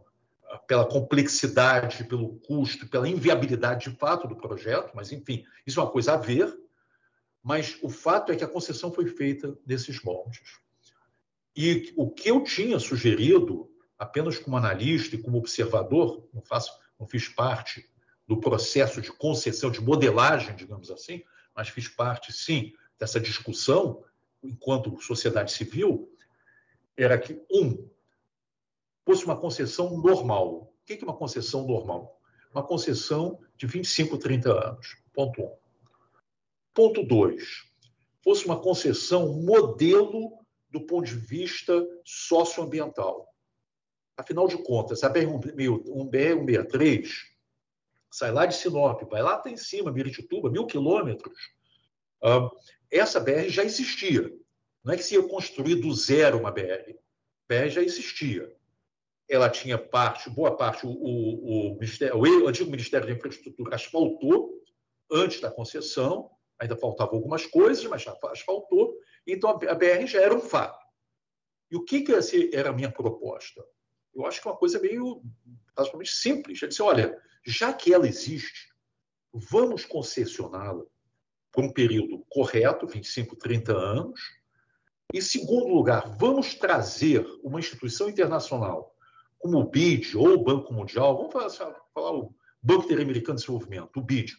pela 0.67 0.86
complexidade, 0.86 2.04
pelo 2.06 2.39
custo, 2.39 2.88
pela 2.88 3.08
inviabilidade 3.08 3.89
de 3.89 3.97
fato 3.97 4.28
do 4.28 4.36
projeto, 4.36 4.91
mas 4.95 5.12
enfim, 5.12 5.45
isso 5.67 5.80
é 5.80 5.84
uma 5.84 5.91
coisa 5.91 6.13
a 6.13 6.17
ver. 6.17 6.51
Mas 7.43 7.78
o 7.84 7.89
fato 7.89 8.32
é 8.32 8.36
que 8.36 8.43
a 8.43 8.47
concessão 8.47 8.91
foi 8.91 9.06
feita 9.06 9.56
nesses 9.67 10.01
moldes. 10.01 10.60
E 11.56 11.93
o 11.95 12.10
que 12.10 12.30
eu 12.30 12.43
tinha 12.43 12.80
sugerido, 12.80 13.69
apenas 13.99 14.39
como 14.39 14.58
analista 14.58 15.15
e 15.15 15.21
como 15.21 15.38
observador, 15.38 16.28
não, 16.34 16.41
faço, 16.41 16.71
não 16.99 17.08
fiz 17.08 17.30
parte 17.30 17.88
do 18.28 18.39
processo 18.39 18.99
de 18.99 19.12
concessão, 19.12 19.69
de 19.69 19.80
modelagem, 19.80 20.56
digamos 20.56 20.89
assim, 20.89 21.23
mas 21.56 21.69
fiz 21.69 21.88
parte, 21.88 22.34
sim, 22.34 22.73
dessa 22.99 23.19
discussão, 23.19 24.04
enquanto 24.47 25.01
sociedade 25.01 25.51
civil, 25.51 26.10
era 26.97 27.17
que, 27.17 27.41
um, 27.51 27.89
fosse 29.05 29.25
uma 29.25 29.38
concessão 29.38 29.97
normal. 29.97 30.73
O 30.81 30.86
que 30.86 30.93
é 30.93 31.03
uma 31.03 31.15
concessão 31.15 31.67
normal? 31.67 32.19
Uma 32.51 32.63
concessão 32.63 33.39
de 33.58 33.67
25, 33.67 34.17
30 34.17 34.51
anos. 34.51 34.97
Ponto 35.13 35.41
um. 35.41 35.55
Ponto 36.73 37.03
dois, 37.03 37.63
fosse 38.21 38.45
uma 38.45 38.60
concessão 38.60 39.41
modelo 39.41 40.45
do 40.69 40.81
ponto 40.81 41.05
de 41.05 41.15
vista 41.15 41.86
socioambiental. 42.03 43.34
Afinal 44.17 44.47
de 44.47 44.58
contas, 44.58 45.03
a 45.03 45.10
BR-163 45.13 47.08
sai 48.12 48.31
lá 48.31 48.45
de 48.45 48.55
Sinop, 48.55 49.01
vai 49.10 49.21
lá 49.21 49.36
até 49.36 49.49
em 49.49 49.58
cima, 49.58 49.91
Miritituba, 49.91 50.49
mil 50.49 50.65
quilômetros. 50.65 51.38
Essa 52.97 53.19
BR 53.19 53.49
já 53.49 53.63
existia. 53.63 54.31
Não 54.84 54.93
é 54.93 54.97
que 54.97 55.03
se 55.03 55.15
ia 55.15 55.27
construir 55.27 55.75
do 55.75 55.93
zero 55.93 56.39
uma 56.39 56.51
BR. 56.51 56.91
A 56.91 57.47
BR 57.47 57.69
já 57.69 57.81
existia. 57.81 58.55
Ela 59.27 59.49
tinha 59.49 59.77
parte, 59.77 60.29
boa 60.29 60.55
parte, 60.55 60.86
o, 60.86 60.91
o, 60.91 61.73
o, 61.73 61.79
o 61.79 62.47
antigo 62.47 62.69
Ministério 62.69 63.08
da 63.08 63.13
Infraestrutura 63.13 63.75
asfaltou 63.75 64.62
antes 65.12 65.39
da 65.39 65.51
concessão, 65.51 66.29
ainda 66.60 66.75
faltavam 66.75 67.15
algumas 67.15 67.45
coisas, 67.45 67.84
mas 67.86 68.03
já 68.03 68.15
asfaltou, 68.25 68.95
então 69.25 69.49
a 69.49 69.73
BR 69.75 70.05
já 70.05 70.21
era 70.21 70.34
um 70.34 70.39
fato. 70.39 70.86
E 71.71 71.75
o 71.75 71.84
que, 71.84 72.01
que 72.01 72.13
era 72.53 72.69
a 72.69 72.73
minha 72.73 72.91
proposta? 72.91 73.65
Eu 74.13 74.25
acho 74.25 74.41
que 74.41 74.47
é 74.47 74.51
uma 74.51 74.58
coisa 74.58 74.79
meio 74.79 75.21
basicamente 75.75 76.12
simples. 76.12 76.62
Eu 76.62 76.69
disse, 76.69 76.81
olha, 76.81 77.19
já 77.45 77.73
que 77.73 77.93
ela 77.93 78.08
existe, 78.08 78.73
vamos 79.34 79.86
concessioná-la 79.86 80.86
por 81.55 81.63
um 81.63 81.71
período 81.71 82.23
correto, 82.29 82.85
25, 82.85 83.35
30 83.37 83.71
anos. 83.73 84.19
Em 85.13 85.21
segundo 85.21 85.73
lugar, 85.73 86.15
vamos 86.17 86.53
trazer 86.55 87.25
uma 87.41 87.59
instituição 87.59 88.09
internacional 88.09 88.93
como 89.39 89.59
o 89.59 89.69
BID 89.69 90.17
ou 90.17 90.29
o 90.29 90.43
Banco 90.43 90.73
Mundial, 90.73 91.15
vamos 91.15 91.31
falar, 91.31 91.75
falar 91.93 92.11
o 92.11 92.35
Banco 92.61 92.85
Interamericano 92.85 93.37
de 93.37 93.43
Desenvolvimento, 93.43 93.97
o 93.97 94.01
BID, 94.01 94.33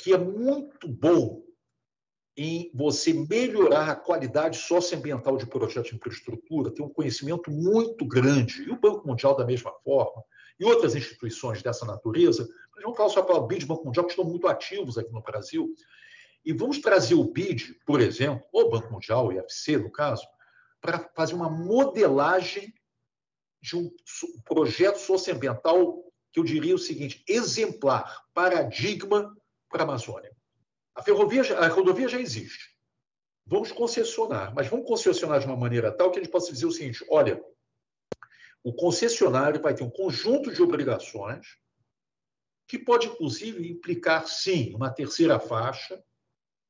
que 0.00 0.12
é 0.12 0.18
muito 0.18 0.88
bom 0.88 1.42
em 2.36 2.70
você 2.74 3.12
melhorar 3.12 3.88
a 3.88 3.96
qualidade 3.96 4.58
socioambiental 4.58 5.36
de 5.36 5.46
projetos 5.46 5.90
de 5.90 5.96
infraestrutura, 5.96 6.72
tem 6.72 6.84
um 6.84 6.88
conhecimento 6.88 7.50
muito 7.50 8.04
grande, 8.04 8.62
e 8.62 8.70
o 8.70 8.78
Banco 8.78 9.06
Mundial 9.06 9.36
da 9.36 9.46
mesma 9.46 9.72
forma, 9.84 10.22
e 10.58 10.64
outras 10.64 10.94
instituições 10.94 11.62
dessa 11.62 11.86
natureza, 11.86 12.48
vamos 12.82 12.96
falar 12.96 13.08
só 13.10 13.22
para 13.22 13.36
o 13.36 13.46
BID 13.46 13.66
Banco 13.66 13.84
Mundial, 13.84 14.06
que 14.06 14.12
estão 14.12 14.24
muito 14.24 14.48
ativos 14.48 14.98
aqui 14.98 15.12
no 15.12 15.22
Brasil, 15.22 15.72
e 16.44 16.52
vamos 16.52 16.78
trazer 16.78 17.14
o 17.14 17.24
BID, 17.24 17.80
por 17.84 18.00
exemplo, 18.00 18.46
ou 18.52 18.70
Banco 18.70 18.92
Mundial, 18.92 19.26
o 19.26 19.32
IFC, 19.32 19.76
no 19.76 19.90
caso, 19.90 20.26
para 20.80 20.98
fazer 21.14 21.34
uma 21.34 21.50
modelagem 21.50 22.72
de 23.60 23.76
um 23.76 23.90
projeto 24.44 24.96
socioambiental 24.96 26.04
que 26.32 26.38
eu 26.38 26.44
diria 26.44 26.74
o 26.74 26.78
seguinte, 26.78 27.24
exemplar, 27.28 28.24
paradigma 28.32 29.36
para 29.68 29.82
a 29.82 29.84
Amazônia. 29.84 30.34
A 30.94 31.02
ferrovia, 31.02 31.42
a 31.58 31.68
rodovia 31.68 32.08
já 32.08 32.20
existe. 32.20 32.76
Vamos 33.46 33.72
concessionar, 33.72 34.54
mas 34.54 34.68
vamos 34.68 34.86
concessionar 34.86 35.40
de 35.40 35.46
uma 35.46 35.56
maneira 35.56 35.90
tal 35.90 36.10
que 36.10 36.18
a 36.18 36.22
gente 36.22 36.30
possa 36.30 36.52
dizer 36.52 36.66
o 36.66 36.72
seguinte: 36.72 37.04
olha, 37.08 37.42
o 38.62 38.74
concessionário 38.74 39.60
vai 39.60 39.74
ter 39.74 39.84
um 39.84 39.90
conjunto 39.90 40.52
de 40.52 40.62
obrigações 40.62 41.46
que 42.66 42.78
pode, 42.78 43.06
inclusive, 43.06 43.66
implicar, 43.70 44.28
sim, 44.28 44.74
uma 44.74 44.90
terceira 44.90 45.40
faixa 45.40 46.02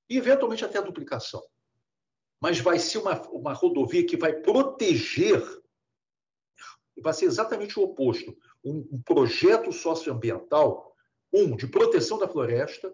e, 0.09 0.17
eventualmente, 0.17 0.65
até 0.65 0.79
a 0.79 0.83
duplicação. 0.83 1.43
Mas 2.41 2.61
vai 2.61 2.79
ser 2.79 2.99
uma, 2.99 3.21
uma 3.31 3.53
rodovia 3.53 4.07
que 4.07 4.17
vai 4.17 4.33
proteger, 4.33 5.43
vai 7.03 7.13
ser 7.13 7.27
exatamente 7.27 7.79
o 7.79 7.83
oposto: 7.83 8.37
um, 8.65 8.89
um 8.93 9.03
projeto 9.03 9.73
socioambiental, 9.73 10.95
um, 11.33 11.57
de 11.57 11.67
proteção 11.67 12.19
da 12.19 12.29
floresta, 12.29 12.93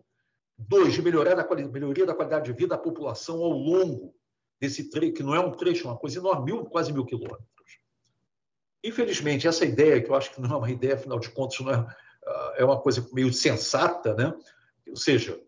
Dois, 0.56 0.94
de 0.94 1.02
melhorar 1.02 1.38
a 1.38 1.54
melhoria 1.66 2.06
da 2.06 2.14
qualidade 2.14 2.44
de 2.44 2.52
vida 2.52 2.76
da 2.76 2.78
população 2.78 3.42
ao 3.42 3.50
longo 3.50 4.14
desse 4.60 4.88
trecho, 4.88 5.14
que 5.14 5.22
não 5.22 5.34
é 5.34 5.40
um 5.40 5.50
trecho, 5.50 5.86
é 5.86 5.90
uma 5.90 5.98
coisa 5.98 6.18
enorme, 6.18 6.52
mil, 6.52 6.64
quase 6.66 6.92
mil 6.92 7.04
quilômetros. 7.04 7.44
Infelizmente, 8.82 9.48
essa 9.48 9.64
ideia, 9.64 10.00
que 10.00 10.08
eu 10.08 10.14
acho 10.14 10.32
que 10.32 10.40
não 10.40 10.54
é 10.54 10.56
uma 10.56 10.70
ideia, 10.70 10.94
afinal 10.94 11.18
de 11.18 11.28
contas, 11.30 11.58
não 11.58 11.72
é, 11.72 11.96
ah, 12.24 12.54
é 12.56 12.64
uma 12.64 12.80
coisa 12.80 13.06
meio 13.12 13.32
sensata, 13.32 14.14
né? 14.14 14.32
ou 14.86 14.96
seja, 14.96 15.40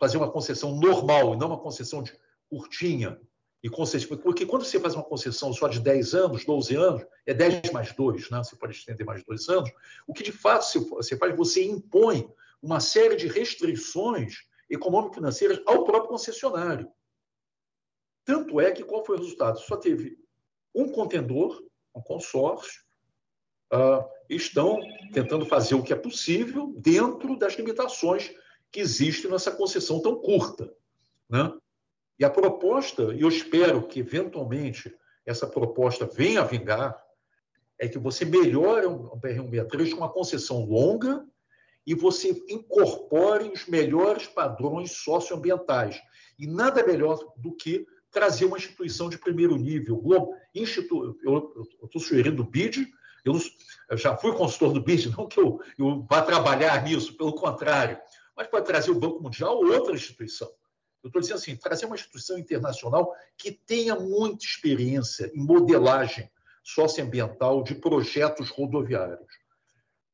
fazer 0.00 0.16
uma 0.16 0.30
concessão 0.30 0.74
normal 0.74 1.34
e 1.34 1.36
não 1.36 1.48
uma 1.48 1.58
concessão 1.58 2.02
de 2.02 2.12
curtinha, 2.48 3.20
e 3.62 3.68
concessão, 3.68 4.16
porque 4.18 4.46
quando 4.46 4.64
você 4.64 4.78
faz 4.78 4.94
uma 4.94 5.02
concessão 5.02 5.52
só 5.52 5.66
de 5.66 5.80
10 5.80 6.14
anos, 6.14 6.44
12 6.44 6.76
anos, 6.76 7.04
é 7.26 7.34
10 7.34 7.72
mais 7.72 7.92
2, 7.92 8.30
né? 8.30 8.38
você 8.38 8.56
pode 8.56 8.72
estender 8.74 9.04
mais 9.04 9.24
dois 9.24 9.48
anos, 9.48 9.70
o 10.06 10.14
que 10.14 10.22
de 10.22 10.32
fato 10.32 10.64
você 10.88 11.16
faz, 11.16 11.36
você 11.36 11.64
impõe 11.64 12.30
uma 12.62 12.80
série 12.80 13.16
de 13.16 13.26
restrições 13.26 14.46
econômico-financeiras 14.70 15.60
ao 15.66 15.84
próprio 15.84 16.10
concessionário. 16.10 16.90
Tanto 18.24 18.60
é 18.60 18.70
que 18.70 18.84
qual 18.84 19.04
foi 19.04 19.16
o 19.16 19.18
resultado? 19.18 19.58
Só 19.58 19.76
teve 19.76 20.18
um 20.74 20.90
contendor, 20.90 21.64
um 21.94 22.00
consórcio, 22.00 22.82
uh, 23.72 24.04
estão 24.28 24.78
tentando 25.12 25.46
fazer 25.46 25.74
o 25.74 25.82
que 25.82 25.92
é 25.92 25.96
possível 25.96 26.72
dentro 26.76 27.36
das 27.36 27.54
limitações 27.54 28.32
que 28.70 28.80
existem 28.80 29.30
nessa 29.30 29.50
concessão 29.50 30.00
tão 30.00 30.16
curta. 30.16 30.72
Né? 31.28 31.52
E 32.18 32.24
a 32.24 32.30
proposta, 32.30 33.14
e 33.14 33.22
eu 33.22 33.28
espero 33.28 33.86
que 33.86 34.00
eventualmente 34.00 34.94
essa 35.24 35.46
proposta 35.46 36.06
venha 36.06 36.40
a 36.40 36.44
vingar, 36.44 37.00
é 37.78 37.86
que 37.86 37.98
você 37.98 38.24
melhore 38.24 38.86
um 38.86 39.08
BR-163 39.20 39.90
com 39.90 39.98
uma 39.98 40.12
concessão 40.12 40.64
longa 40.64 41.24
e 41.86 41.94
você 41.94 42.30
incorpore 42.48 43.48
os 43.48 43.66
melhores 43.66 44.26
padrões 44.26 44.92
socioambientais. 44.92 46.00
E 46.38 46.46
nada 46.46 46.84
melhor 46.84 47.18
do 47.36 47.54
que 47.54 47.86
trazer 48.10 48.46
uma 48.46 48.56
instituição 48.56 49.08
de 49.08 49.18
primeiro 49.18 49.56
nível. 49.56 50.02
Institu... 50.54 51.18
Eu 51.22 51.66
estou 51.84 52.00
sugerindo 52.00 52.42
o 52.42 52.46
BID, 52.46 52.88
eu, 53.24 53.38
eu, 53.90 53.96
já 53.96 54.16
fui 54.16 54.32
consultor 54.32 54.72
do 54.72 54.82
BID, 54.82 55.10
não 55.16 55.28
que 55.28 55.38
eu, 55.38 55.60
eu 55.78 56.06
vá 56.08 56.22
trabalhar 56.22 56.82
nisso, 56.82 57.16
pelo 57.16 57.32
contrário, 57.32 57.98
mas 58.38 58.46
pode 58.46 58.66
trazer 58.66 58.92
o 58.92 59.00
Banco 59.00 59.20
Mundial 59.20 59.56
ou 59.56 59.66
outra 59.66 59.96
instituição. 59.96 60.48
Eu 61.02 61.08
estou 61.08 61.20
dizendo 61.20 61.38
assim, 61.38 61.56
trazer 61.56 61.86
uma 61.86 61.96
instituição 61.96 62.38
internacional 62.38 63.12
que 63.36 63.50
tenha 63.50 63.96
muita 63.96 64.44
experiência 64.44 65.28
em 65.34 65.44
modelagem 65.44 66.30
socioambiental 66.62 67.64
de 67.64 67.74
projetos 67.74 68.50
rodoviários. 68.50 69.26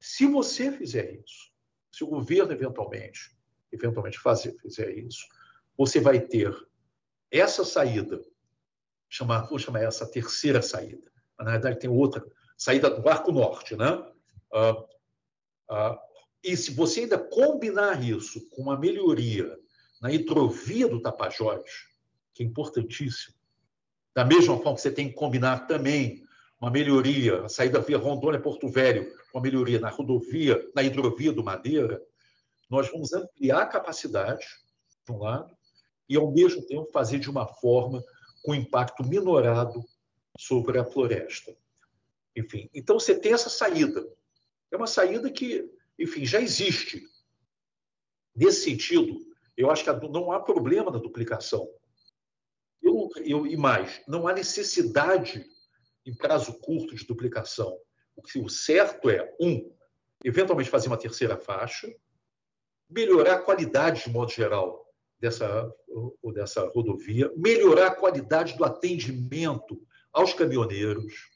Se 0.01 0.27
você 0.27 0.73
fizer 0.73 1.13
isso, 1.17 1.51
se 1.93 2.03
o 2.03 2.07
governo 2.07 2.53
eventualmente, 2.53 3.37
eventualmente 3.71 4.19
fazer, 4.19 4.57
fizer 4.59 4.91
isso, 4.97 5.27
você 5.77 6.01
vai 6.01 6.19
ter 6.19 6.51
essa 7.31 7.63
saída, 7.63 8.25
chamar, 9.07 9.49
vou 9.49 9.59
chamar 9.59 9.83
essa 9.83 10.11
terceira 10.11 10.63
saída. 10.63 11.13
Mas, 11.37 11.45
na 11.45 11.53
verdade, 11.53 11.79
tem 11.79 11.91
outra 11.91 12.25
saída 12.57 12.89
do 12.89 13.07
Arco 13.07 13.33
Norte, 13.33 13.77
né? 13.77 14.03
Ah, 14.51 14.85
ah, 15.69 16.03
e 16.45 16.57
se 16.57 16.73
você 16.73 17.01
ainda 17.01 17.19
combinar 17.19 18.03
isso 18.03 18.49
com 18.51 18.63
uma 18.63 18.79
melhoria 18.79 19.59
na 20.01 20.13
hidrovia 20.13 20.87
do 20.87 21.01
Tapajós, 21.01 21.63
que 22.35 22.43
é 22.43 22.47
importantíssimo, 22.47 23.35
da 24.15 24.25
mesma 24.25 24.57
forma 24.57 24.75
que 24.75 24.83
você 24.83 24.91
tem 24.91 25.09
que 25.09 25.15
combinar 25.15 25.67
também 25.67 26.23
uma 26.61 26.71
melhoria, 26.71 27.45
a 27.45 27.49
saída 27.49 27.81
via 27.81 27.99
Rondônia-Porto 27.99 28.69
Velho, 28.69 29.13
uma 29.33 29.43
melhoria 29.43 29.81
na 29.81 29.89
rodovia, 29.89 30.63
na 30.75 30.83
hidrovia 30.83 31.33
do 31.33 31.43
Madeira, 31.43 32.01
nós 32.71 32.91
vamos 32.91 33.13
ampliar 33.13 33.63
a 33.63 33.67
capacidade, 33.67 34.47
de 35.05 35.13
um 35.13 35.19
lado, 35.19 35.55
e, 36.09 36.17
ao 36.17 36.31
mesmo 36.31 36.65
tempo, 36.67 36.91
fazer 36.93 37.19
de 37.19 37.31
uma 37.31 37.47
forma 37.47 38.03
com 38.43 38.55
impacto 38.55 39.05
minorado 39.05 39.85
sobre 40.39 40.79
a 40.79 40.85
floresta. 40.85 41.55
Enfim, 42.37 42.69
então 42.75 42.99
você 42.99 43.15
tem 43.19 43.33
essa 43.33 43.49
saída. 43.49 44.07
É 44.71 44.77
uma 44.77 44.87
saída 44.87 45.31
que, 45.31 45.71
enfim, 45.99 46.25
já 46.25 46.41
existe. 46.41 47.07
Nesse 48.35 48.65
sentido, 48.65 49.19
eu 49.57 49.71
acho 49.71 49.85
que 49.85 50.09
não 50.09 50.33
há 50.33 50.41
problema 50.41 50.91
na 50.91 50.99
duplicação. 50.99 51.69
Eu, 52.83 53.09
eu, 53.25 53.47
e 53.47 53.57
mais, 53.57 54.03
não 54.07 54.27
há 54.27 54.33
necessidade 54.33 55.47
em 56.05 56.15
prazo 56.15 56.59
curto 56.61 56.95
de 56.95 57.07
duplicação. 57.07 57.79
O 58.17 58.23
que 58.23 58.39
o 58.39 58.49
certo 58.49 59.09
é, 59.09 59.35
um, 59.41 59.73
eventualmente 60.25 60.71
fazer 60.71 60.89
uma 60.89 60.99
terceira 60.99 61.37
faixa, 61.37 61.93
melhorar 62.89 63.35
a 63.35 63.43
qualidade, 63.43 64.05
de 64.05 64.11
modo 64.11 64.31
geral, 64.31 64.85
dessa, 65.19 65.73
dessa 66.35 66.67
rodovia, 66.69 67.33
melhorar 67.37 67.89
a 67.89 67.95
qualidade 67.95 68.57
do 68.57 68.65
atendimento 68.65 69.81
aos 70.13 70.35
caminhoneiros, 70.35 71.31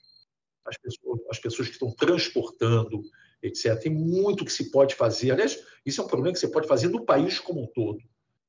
às 0.64 0.76
pessoas, 0.76 1.20
às 1.30 1.38
pessoas 1.38 1.68
que 1.68 1.74
estão 1.74 1.90
transportando, 1.94 3.02
etc. 3.42 3.78
Tem 3.80 3.92
muito 3.92 4.44
que 4.44 4.52
se 4.52 4.70
pode 4.70 4.94
fazer. 4.94 5.32
Aliás, 5.32 5.58
isso 5.84 6.00
é 6.00 6.04
um 6.04 6.08
problema 6.08 6.32
que 6.32 6.40
você 6.40 6.48
pode 6.48 6.68
fazer 6.68 6.88
no 6.88 7.04
país 7.04 7.38
como 7.38 7.62
um 7.62 7.66
todo. 7.66 7.98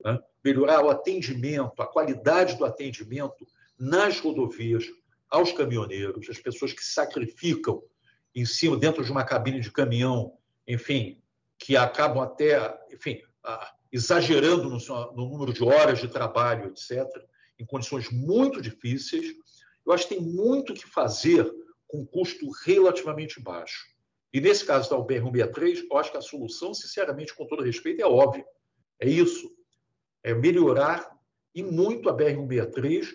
né? 0.03 0.19
melhorar 0.43 0.83
o 0.83 0.89
atendimento, 0.89 1.81
a 1.81 1.87
qualidade 1.87 2.57
do 2.57 2.65
atendimento 2.65 3.45
nas 3.77 4.19
rodovias 4.19 4.85
aos 5.29 5.51
caminhoneiros, 5.51 6.29
as 6.29 6.39
pessoas 6.39 6.73
que 6.73 6.83
sacrificam 6.83 7.83
em 8.33 8.45
cima, 8.45 8.77
dentro 8.77 9.03
de 9.03 9.11
uma 9.11 9.23
cabine 9.23 9.59
de 9.59 9.71
caminhão, 9.71 10.33
enfim, 10.67 11.21
que 11.57 11.75
acabam 11.75 12.23
até, 12.23 12.79
enfim, 12.91 13.21
exagerando 13.91 14.69
no, 14.69 14.77
no 15.13 15.29
número 15.29 15.53
de 15.53 15.63
horas 15.63 15.99
de 15.99 16.07
trabalho, 16.07 16.67
etc., 16.69 17.05
em 17.59 17.65
condições 17.65 18.09
muito 18.09 18.61
difíceis. 18.61 19.35
Eu 19.85 19.91
acho 19.91 20.07
que 20.07 20.15
tem 20.15 20.23
muito 20.23 20.73
que 20.73 20.87
fazer 20.87 21.51
com 21.87 22.05
custo 22.05 22.49
relativamente 22.63 23.41
baixo. 23.41 23.87
E 24.31 24.39
nesse 24.39 24.65
caso 24.65 24.89
da 24.89 24.97
UBR-163, 24.97 25.87
eu 25.89 25.97
acho 25.97 26.11
que 26.11 26.17
a 26.17 26.21
solução, 26.21 26.73
sinceramente, 26.73 27.35
com 27.35 27.45
todo 27.45 27.63
respeito, 27.63 28.01
é 28.01 28.05
óbvia. 28.05 28.45
É 28.99 29.07
isso. 29.07 29.51
É 30.23 30.33
melhorar 30.33 31.17
e 31.53 31.63
muito 31.63 32.09
a 32.09 32.15
BR-163. 32.15 33.07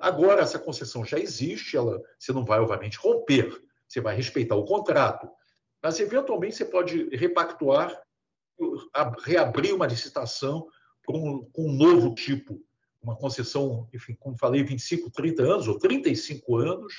Agora, 0.00 0.42
essa 0.42 0.58
concessão 0.58 1.04
já 1.04 1.18
existe, 1.18 1.76
ela, 1.76 2.00
você 2.18 2.32
não 2.32 2.44
vai, 2.44 2.60
obviamente, 2.60 2.98
romper, 2.98 3.50
você 3.88 4.00
vai 4.00 4.14
respeitar 4.14 4.56
o 4.56 4.64
contrato, 4.64 5.28
mas, 5.82 5.98
eventualmente, 5.98 6.56
você 6.56 6.64
pode 6.64 7.08
repactuar, 7.16 8.00
reabrir 9.24 9.74
uma 9.74 9.86
licitação 9.86 10.68
com 11.04 11.48
um 11.58 11.72
novo 11.72 12.14
tipo, 12.14 12.62
uma 13.02 13.16
concessão, 13.16 13.88
enfim, 13.92 14.14
como 14.20 14.38
falei, 14.38 14.62
25, 14.62 15.10
30 15.10 15.42
anos 15.42 15.66
ou 15.66 15.78
35 15.78 16.56
anos, 16.56 16.94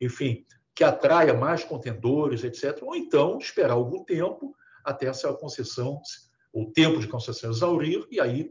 enfim, 0.00 0.46
que 0.74 0.82
atraia 0.82 1.32
mais 1.32 1.64
contendores, 1.64 2.42
etc. 2.42 2.82
Ou 2.82 2.96
então 2.96 3.38
esperar 3.38 3.74
algum 3.74 4.02
tempo 4.02 4.54
até 4.84 5.06
essa 5.06 5.32
concessão, 5.32 6.00
o 6.52 6.66
tempo 6.66 6.98
de 6.98 7.06
concessão 7.06 7.50
exaurir, 7.50 8.04
e 8.10 8.20
aí 8.20 8.50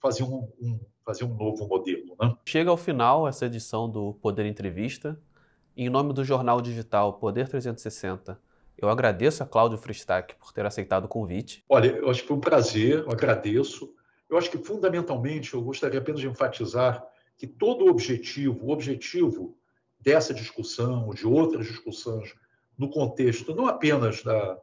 fazer 0.00 0.22
um, 0.22 0.48
um, 0.60 0.80
fazer 1.04 1.24
um 1.24 1.34
novo 1.34 1.66
modelo. 1.66 2.16
Né? 2.20 2.36
Chega 2.46 2.70
ao 2.70 2.76
final 2.76 3.26
essa 3.26 3.46
edição 3.46 3.88
do 3.90 4.14
Poder 4.14 4.46
Entrevista. 4.46 5.18
Em 5.76 5.90
nome 5.90 6.12
do 6.12 6.24
jornal 6.24 6.60
digital 6.60 7.14
Poder 7.14 7.48
360, 7.48 8.40
eu 8.78 8.88
agradeço 8.88 9.42
a 9.42 9.46
Cláudio 9.46 9.76
Fristac 9.76 10.36
por 10.36 10.52
ter 10.52 10.64
aceitado 10.64 11.06
o 11.06 11.08
convite. 11.08 11.64
Olha, 11.68 11.88
eu 11.88 12.08
acho 12.08 12.22
que 12.22 12.28
foi 12.28 12.36
um 12.36 12.40
prazer, 12.40 13.00
eu 13.00 13.10
agradeço. 13.10 13.92
Eu 14.30 14.38
acho 14.38 14.50
que, 14.50 14.58
fundamentalmente, 14.58 15.54
eu 15.54 15.62
gostaria 15.62 15.98
apenas 15.98 16.20
de 16.20 16.28
enfatizar 16.28 17.04
que 17.36 17.46
todo 17.46 17.84
o 17.84 17.88
objetivo, 17.88 18.66
o 18.66 18.70
objetivo 18.70 19.56
dessa 20.04 20.34
discussão, 20.34 21.08
de 21.14 21.26
outras 21.26 21.66
discussões, 21.66 22.34
no 22.76 22.90
contexto 22.90 23.54
não 23.54 23.66
apenas 23.66 24.22
da, 24.22 24.60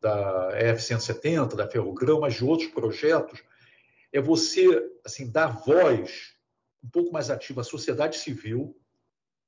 da 0.00 0.50
EF-170, 0.54 1.56
da 1.56 1.68
Ferrogrão, 1.68 2.20
mas 2.20 2.34
de 2.34 2.44
outros 2.44 2.70
projetos, 2.70 3.42
é 4.12 4.20
você 4.20 4.66
assim 5.04 5.28
dar 5.28 5.48
voz 5.48 6.36
um 6.82 6.88
pouco 6.88 7.12
mais 7.12 7.30
ativa 7.30 7.62
à 7.62 7.64
sociedade 7.64 8.16
civil, 8.16 8.78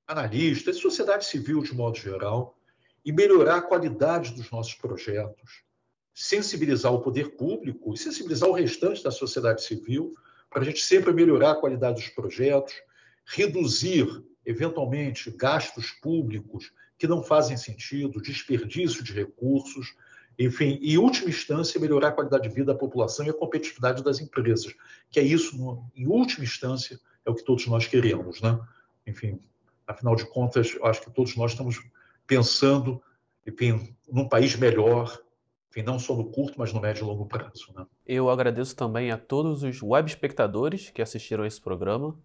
analistas, 0.07 0.79
sociedade 0.79 1.25
civil 1.25 1.63
de 1.63 1.73
modo 1.73 1.97
geral, 1.97 2.59
e 3.05 3.13
melhorar 3.13 3.59
a 3.59 3.63
qualidade 3.63 4.35
dos 4.35 4.51
nossos 4.51 4.75
projetos, 4.75 5.63
sensibilizar 6.13 6.93
o 6.93 7.01
poder 7.01 7.37
público 7.37 7.95
e 7.95 7.97
sensibilizar 7.97 8.49
o 8.49 8.53
restante 8.53 9.05
da 9.05 9.13
sociedade 9.13 9.63
civil 9.63 10.15
para 10.51 10.63
a 10.63 10.65
gente 10.65 10.81
sempre 10.81 11.13
melhorar 11.13 11.53
a 11.53 11.61
qualidade 11.61 12.03
dos 12.03 12.11
projetos, 12.11 12.75
reduzir 13.25 14.25
eventualmente, 14.49 15.31
gastos 15.31 15.91
públicos 15.91 16.73
que 16.97 17.07
não 17.07 17.23
fazem 17.23 17.55
sentido, 17.55 18.21
desperdício 18.21 19.05
de 19.05 19.13
recursos, 19.13 19.95
enfim, 20.39 20.79
e, 20.81 20.97
última 20.97 21.29
instância, 21.29 21.79
melhorar 21.79 22.09
a 22.09 22.13
qualidade 22.13 22.49
de 22.49 22.55
vida 22.55 22.73
da 22.73 22.79
população 22.79 23.27
e 23.27 23.29
a 23.29 23.35
competitividade 23.35 24.03
das 24.03 24.21
empresas, 24.21 24.75
que 25.11 25.21
é 25.21 25.23
isso, 25.23 25.85
em 25.95 26.07
última 26.07 26.45
instância, 26.45 26.99
é 27.27 27.31
o 27.31 27.35
que 27.35 27.45
todos 27.45 27.67
nós 27.67 27.87
queremos, 27.87 28.41
né? 28.41 28.59
Enfim, 29.07 29.39
afinal 29.87 30.17
de 30.17 30.25
contas, 30.25 30.75
acho 30.83 31.03
que 31.03 31.11
todos 31.11 31.37
nós 31.37 31.51
estamos 31.51 31.83
pensando, 32.27 33.03
enfim, 33.47 33.95
num 34.11 34.27
país 34.27 34.57
melhor, 34.57 35.21
enfim, 35.71 35.83
não 35.83 35.99
só 35.99 36.17
no 36.17 36.31
curto, 36.31 36.55
mas 36.57 36.73
no 36.73 36.81
médio 36.81 37.05
e 37.05 37.07
longo 37.07 37.27
prazo. 37.27 37.71
Né? 37.77 37.87
Eu 38.07 38.31
agradeço 38.31 38.75
também 38.75 39.11
a 39.11 39.19
todos 39.19 39.63
os 39.63 39.83
web 39.83 40.09
espectadores 40.09 40.89
que 40.89 41.03
assistiram 41.03 41.45
a 41.45 41.47
esse 41.47 41.61
programa. 41.61 42.17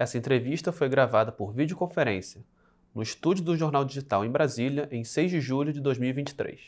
Essa 0.00 0.16
entrevista 0.16 0.72
foi 0.72 0.88
gravada 0.88 1.30
por 1.30 1.52
videoconferência 1.52 2.42
no 2.94 3.02
estúdio 3.02 3.44
do 3.44 3.54
Jornal 3.54 3.84
Digital 3.84 4.24
em 4.24 4.30
Brasília 4.30 4.88
em 4.90 5.04
6 5.04 5.30
de 5.30 5.42
julho 5.42 5.74
de 5.74 5.80
2023. 5.82 6.58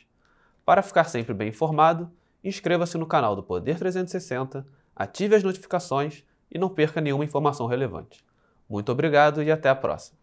Para 0.66 0.82
ficar 0.82 1.04
sempre 1.04 1.32
bem 1.32 1.48
informado, 1.48 2.12
inscreva-se 2.44 2.98
no 2.98 3.06
canal 3.06 3.34
do 3.34 3.42
Poder 3.42 3.78
360, 3.78 4.66
ative 4.94 5.34
as 5.34 5.42
notificações 5.42 6.22
e 6.50 6.58
não 6.58 6.68
perca 6.68 7.00
nenhuma 7.00 7.24
informação 7.24 7.66
relevante. 7.66 8.22
Muito 8.68 8.92
obrigado 8.92 9.42
e 9.42 9.50
até 9.50 9.70
a 9.70 9.74
próxima. 9.74 10.21